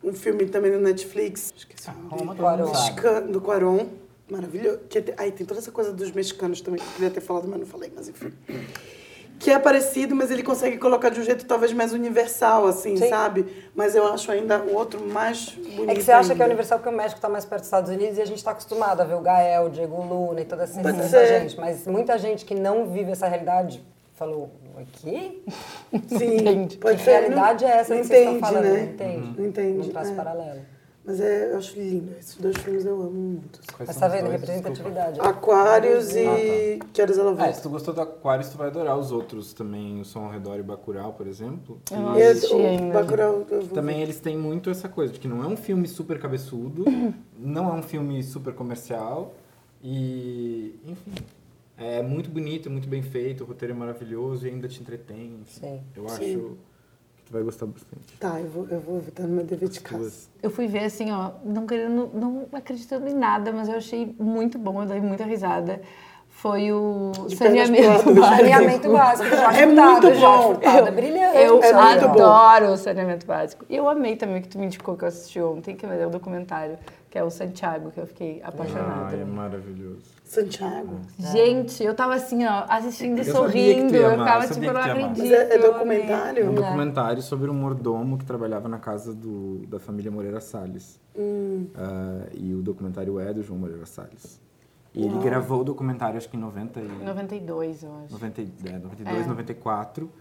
[0.08, 2.41] um filme também no Netflix, esqueci o nome dele.
[2.41, 2.68] Roma.
[2.68, 3.88] Mexicano, do Quaron,
[4.30, 4.80] maravilhoso.
[4.89, 7.47] Que tem, aí tem toda essa coisa dos mexicanos também, que eu queria ter falado,
[7.47, 8.32] mas não falei, mas enfim.
[9.39, 13.10] Que é parecido, mas ele consegue colocar de um jeito talvez mais universal, assim, Sim.
[13.10, 13.45] sabe?
[13.76, 15.91] Mas eu acho ainda o outro mais bonito.
[15.91, 16.45] É que você acha que é ainda.
[16.45, 19.01] universal porque o México está mais perto dos Estados Unidos e a gente está acostumado
[19.01, 21.60] a ver o Gael, o Diego Luna e toda essa, essa gente.
[21.60, 23.84] Mas muita gente que não vive essa realidade
[24.18, 25.43] falou, aqui?
[26.09, 26.78] Sim, Entende.
[26.78, 27.11] pode ser.
[27.11, 28.63] realidade não- é essa não que vocês estão entende, falando?
[28.63, 28.80] Né?
[28.82, 29.39] Não entende.
[29.39, 29.78] Não entende.
[29.78, 30.15] Não traz é.
[30.15, 30.61] paralelo.
[31.05, 32.11] Mas é, eu acho lindo.
[32.20, 33.61] Esses dois filmes eu amo muito.
[33.78, 34.30] Quais Mas tá vendo?
[34.30, 35.22] Representatividade.
[35.22, 38.97] Aquários Ah, e Que Horas Ela É, se tu gostou do Aquários, tu vai adorar
[38.97, 41.80] os outros também, o Som ao Redor e Bacurau, por exemplo.
[41.89, 42.93] Eu não E assisti o ainda.
[43.01, 45.88] Bacurau, eu vou também eles têm muito essa coisa, de que não é um filme
[45.88, 46.84] super cabeçudo,
[47.39, 49.34] não é um filme super comercial
[49.82, 51.13] e, enfim,
[51.78, 55.39] é muito bonito, muito bem feito, o roteiro é maravilhoso e ainda te entretém.
[55.41, 55.59] enfim.
[55.61, 55.84] Sim.
[55.95, 56.57] Eu acho Sim.
[57.17, 58.17] que tu vai gostar bastante.
[58.19, 60.28] Tá, eu vou, eu vou no meu dever de casa.
[60.41, 64.57] Eu fui ver assim, ó, não querendo, não acreditando em nada, mas eu achei muito
[64.57, 65.82] bom, eu dei muita risada.
[66.30, 68.21] Foi o De saneamento básico.
[68.21, 70.59] Saneamento básico, já É muito bom.
[70.61, 71.38] É brilhante.
[71.38, 72.23] Eu É muito bom.
[72.23, 73.65] adoro o saneamento básico.
[73.67, 76.11] E eu amei também que tu me indicou que eu assisti ontem, que é o
[76.11, 76.78] documentário,
[77.09, 79.15] que é o Santiago, que eu fiquei apaixonada.
[79.15, 80.16] Ai, é maravilhoso.
[80.28, 80.99] Santiago.
[81.17, 83.95] Gente, eu tava assim, ó, assistindo e Eu sorrindo.
[83.95, 85.17] ia Eu ficava eu tipo, eu não acredito.
[85.19, 86.45] Mas é- é documentário?
[86.45, 90.99] É um documentário sobre um mordomo que trabalhava na casa do, da família Moreira Salles.
[91.75, 94.39] Ah, e o documentário é do João Moreira Salles.
[94.93, 96.88] E ele gravou o documentário, acho que em 90 e...
[97.05, 98.13] 92, eu acho.
[98.13, 99.28] 90, e- é, 92, É.
[99.28, 100.11] 94.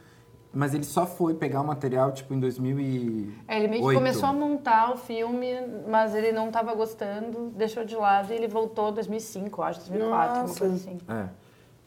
[0.57, 3.45] Mas ele só foi pegar o material, tipo, em 2008.
[3.47, 5.53] É, ele meio que começou a montar o filme,
[5.87, 9.81] mas ele não tava gostando, deixou de lado e ele voltou em 2005, eu acho,
[9.81, 10.59] 2004, uma Nossa.
[10.59, 10.99] coisa assim.
[11.07, 11.29] É.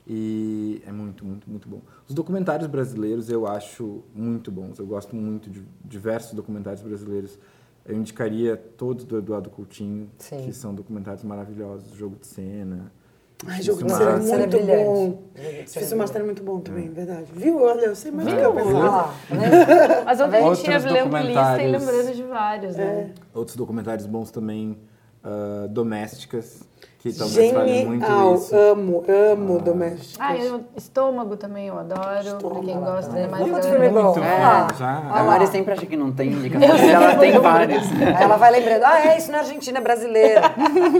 [0.05, 1.81] E é muito, muito, muito bom.
[2.07, 4.77] Os documentários brasileiros eu acho muito bons.
[4.77, 7.39] Eu gosto muito de diversos documentários brasileiros.
[7.83, 10.45] Eu indicaria todos do Eduardo Coutinho, Sim.
[10.45, 11.95] que são documentários maravilhosos.
[11.95, 12.91] Jogo de cena.
[13.47, 15.23] Ai, jogo de cena é muito é bom.
[15.35, 17.31] É Difícil Master é muito bom também, verdade.
[17.33, 17.61] Viu?
[17.61, 18.79] Olha, eu sei mais do que eu pensava.
[18.79, 20.03] lá, né?
[20.03, 23.11] Mas ontem a gente ia lendo lista e lembrando de vários, né?
[23.33, 24.77] Outros documentários bons também,
[25.23, 26.63] ah, Domésticas,
[26.99, 28.53] que talvez falem muito isso.
[28.53, 30.17] Amo, amo Domésticos.
[30.19, 32.01] Ah, eu, estômago também eu adoro,
[32.37, 34.03] pra quem gosta de mais Muito filme bom.
[34.03, 34.67] Muito bom, lá.
[34.77, 34.97] já.
[34.97, 37.89] A Mari sempre acha que não tem indicação, mas ela tem várias.
[37.89, 40.41] Aí ela vai lembrando, ah, é, isso na Argentina, é brasileiro.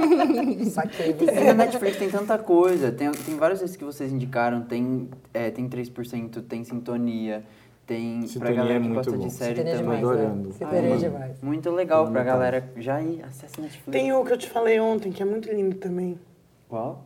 [0.72, 1.18] Saquei.
[1.20, 2.94] E na Netflix tem tanta coisa.
[2.94, 4.62] Tem, tem vários desses que vocês indicaram.
[4.62, 7.44] Tem, é, tem 3%, tem Sintonia,
[7.90, 9.28] tem pra Sintonia galera é que muito gosta bom.
[9.28, 9.98] de série Sintonia é também.
[10.00, 10.24] demais, né?
[10.26, 10.54] adorando.
[10.54, 11.42] Sintonia é Ai, demais.
[11.42, 12.38] Muito legal pra Fundamental.
[12.40, 13.92] galera já ir, acessa Netflix.
[13.92, 16.20] Tem o que eu te falei ontem, que é muito lindo também.
[16.68, 17.04] Qual?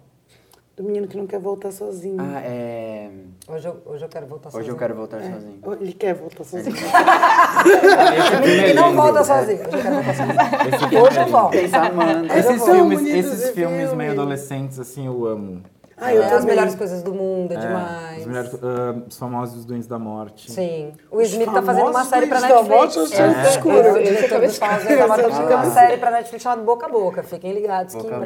[0.75, 2.17] Do menino que não quer voltar sozinho.
[2.19, 3.07] Ah, é...
[3.47, 4.77] Hoje eu, hoje eu quero voltar Hoje eu sozinho.
[4.79, 5.59] quero voltar sozinho.
[5.79, 6.75] Ele quer voltar sozinho.
[8.69, 9.59] E não volta sozinho.
[9.59, 11.01] Hoje eu quero voltar sozinho.
[11.03, 11.55] Hoje eu volto.
[11.95, 12.25] Mano.
[12.27, 13.95] Eu Esses filmes, esses esse filmes filme.
[13.95, 15.61] meio adolescentes, assim, eu amo.
[15.95, 16.47] Ah, eu É, as também.
[16.47, 18.19] melhores coisas do mundo, é, É, demais.
[18.21, 20.51] Os, melhores, ah, os famosos Doentes da Morte.
[20.51, 20.91] Sim.
[21.11, 22.97] O Smith tá fazendo uma série pra doentes da Netflix.
[22.97, 23.77] morte, É, eu escuro.
[23.77, 25.71] é, o diretor dos famosos Doentes da Morte tá fazendo uma Ah.
[25.71, 27.23] série pra Netflix chamada Boca a Boca.
[27.23, 28.19] Fiquem ligados que Boca em a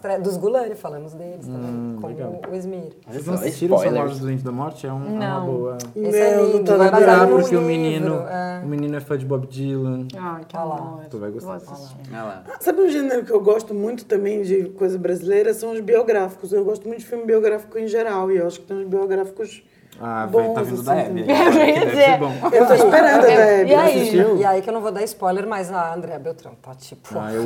[0.00, 2.40] breve, dos Gulani, falamos deles também, Hum, como legal.
[2.50, 2.96] o Smith.
[3.08, 4.86] Vocês não só, assistiram os famosos Doentes da Morte?
[4.86, 5.46] É, um, é uma Não.
[5.46, 5.78] boa.
[5.96, 8.60] Esse é Meu, lindo, não tá vai num porque o menino, é.
[8.64, 10.06] o menino é fã de Bob Dylan.
[10.16, 10.76] Ah, que Olha lá.
[10.76, 11.00] amor.
[11.10, 11.54] Tu vai gostar.
[11.54, 11.96] Assistir.
[12.12, 12.42] Lá.
[12.60, 15.52] Sabe um gênero que eu gosto muito também de coisa brasileira?
[15.54, 16.51] São os biográficos.
[16.52, 18.30] Eu gosto muito de filme biográfico em geral.
[18.30, 19.62] E eu acho que tem uns biográficos
[20.00, 20.54] Ah, bons.
[20.54, 21.22] tá vindo assim, da Hebe.
[21.22, 21.32] agora,
[21.68, 22.32] Eu ia bom.
[22.52, 23.74] Eu tô esperando a E Hebe.
[23.74, 23.96] aí?
[24.00, 24.36] Assistiu?
[24.38, 27.32] E aí que eu não vou dar spoiler, mas a Andrea Beltrão tá tipo Ah,
[27.32, 27.42] eu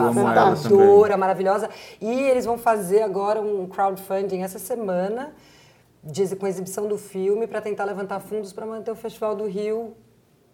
[1.17, 1.69] maravilhosa.
[2.01, 5.33] E eles vão fazer agora um crowdfunding essa semana
[6.05, 9.45] de, com a exibição do filme para tentar levantar fundos para manter o Festival do
[9.47, 9.95] Rio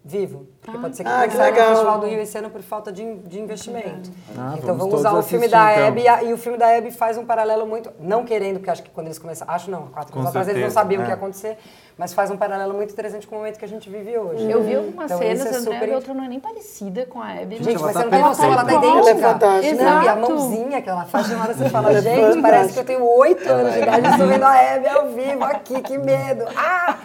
[0.04, 0.46] vivo.
[0.60, 1.68] Porque pode ser que Ah, que cancele o legal.
[1.70, 4.10] Festival do Rio esse ano por falta de, de investimento.
[4.36, 5.84] Ah, então vamos vamos usar o filme assistir, da então.
[5.86, 8.70] Hebe e, a- e o filme da Hebe faz um paralelo muito, não querendo, porque
[8.70, 11.10] acho que quando eles começaram, acho não, quatro anos atrás eles não sabiam o que
[11.10, 11.14] é.
[11.14, 11.56] ia acontecer,
[11.96, 14.50] mas faz um paralelo muito interessante com o momento que a gente vive hoje.
[14.50, 17.56] Eu vi algumas Então, cenas, é super- Beltrão não é nem parecida com a Abby.
[17.62, 19.72] Gente, ela mas tá você não tem noção, ela tá idêntica.
[19.80, 19.84] É.
[19.84, 22.72] Não, e a mãozinha que ela faz, de uma hora você fala, é gente, parece
[22.72, 25.80] que eu tenho oito anos de idade e estou vendo a Hebe ao vivo aqui,
[25.80, 26.44] que medo.
[26.56, 26.96] Ah!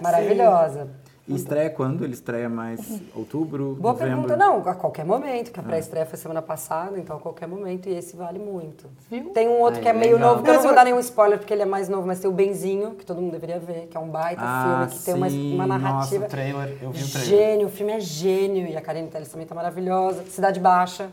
[0.00, 0.88] Maravilhosa.
[1.30, 2.04] E estreia quando?
[2.04, 2.80] Ele estreia mais
[3.14, 4.22] outubro, Boa novembro?
[4.22, 7.88] pergunta, não, a qualquer momento, que a pré-estreia foi semana passada, então a qualquer momento,
[7.88, 8.86] e esse vale muito.
[9.32, 10.30] Tem um outro Ai, que é meio legal.
[10.32, 12.28] novo, que eu não vou dar nenhum spoiler porque ele é mais novo, mas tem
[12.28, 15.14] o Benzinho, que todo mundo deveria ver, que é um baita Ah, filme, que tem
[15.14, 15.54] uma, sim.
[15.54, 16.22] uma narrativa.
[16.22, 17.28] Nossa, o trailer, eu vi o trailer.
[17.28, 20.24] Gênio, o filme é gênio, e a Karine Telles também tá maravilhosa.
[20.26, 21.10] Cidade Baixa,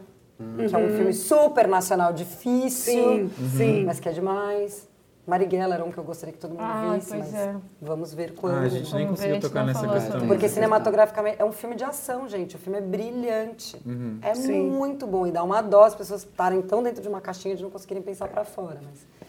[0.68, 3.86] que é um filme super nacional, difícil, Sim, sim.
[3.86, 4.88] mas que é demais.
[5.28, 7.56] Marighella era um que eu gostaria que todo mundo Ah, visse, pois mas é.
[7.82, 8.56] vamos ver quando.
[8.56, 10.28] Ah, a gente nem Vamos ver, a conseguiu tocar nessa falou questão.
[10.28, 12.56] Porque cinematograficamente é um filme de ação, gente.
[12.56, 13.76] O filme é brilhante.
[13.86, 14.20] Uhum.
[14.22, 14.70] É Sim.
[14.70, 15.28] muito bom.
[15.28, 18.02] E dá uma dó as pessoas estarem tão dentro de uma caixinha de não conseguirem
[18.02, 18.80] pensar pra fora.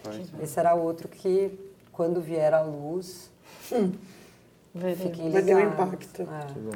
[0.06, 1.58] Mas esse era outro que,
[1.92, 3.28] quando vier à luz,
[4.72, 5.02] Veremos.
[5.02, 5.84] fiquem Vai ter um ligados.
[5.86, 6.22] impacto.
[6.22, 6.46] É.
[6.52, 6.70] Que bom.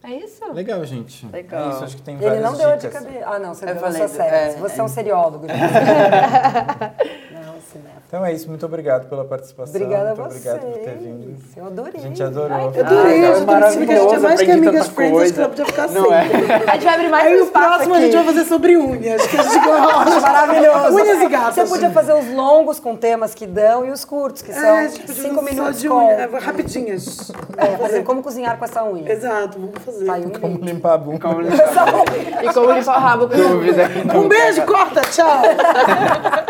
[0.00, 0.52] É isso?
[0.52, 1.26] Legal, gente.
[1.26, 1.66] Legal.
[1.66, 3.00] É isso, acho que tem Ele não deu a dicas.
[3.02, 3.24] dica dele.
[3.26, 4.36] Ah, não, você Eu deu falei, sua série.
[4.36, 4.82] é, você é é.
[4.84, 5.46] um seriólogo.
[8.08, 9.78] Então é isso, muito obrigado pela participação.
[9.78, 10.46] Obrigada a muito vocês.
[10.46, 11.36] obrigado por ter vindo.
[11.54, 11.92] Eu adorei.
[11.94, 12.58] A gente adorou.
[12.74, 13.44] Eu adorei, Ah, eu é adorei.
[13.44, 15.40] maravilhoso, A gente é mais que amigas friends, acho que coisa.
[15.42, 16.12] ela podia ficar Não sempre.
[16.14, 16.54] é?
[16.70, 18.06] A gente vai abrir mais Aí um espaço próximo a aqui.
[18.06, 20.20] gente vai fazer sobre unhas, que a gente gosta.
[20.22, 20.96] Maravilhoso.
[20.96, 21.54] Unhas e gatos.
[21.54, 24.78] Você podia fazer os longos com temas que dão e os curtos, que são É,
[24.78, 25.94] a gente podia cinco fazer minutos de com...
[25.96, 27.30] unha, é, rapidinhas.
[27.58, 29.12] É, exemplo, como cozinhar com essa unha.
[29.12, 30.06] Exato, vamos fazer.
[30.06, 30.64] Tá um Como vídeo.
[30.64, 31.18] limpar a bunda.
[31.28, 35.42] Como E como limpar o rabo com Um beijo, corta, tchau.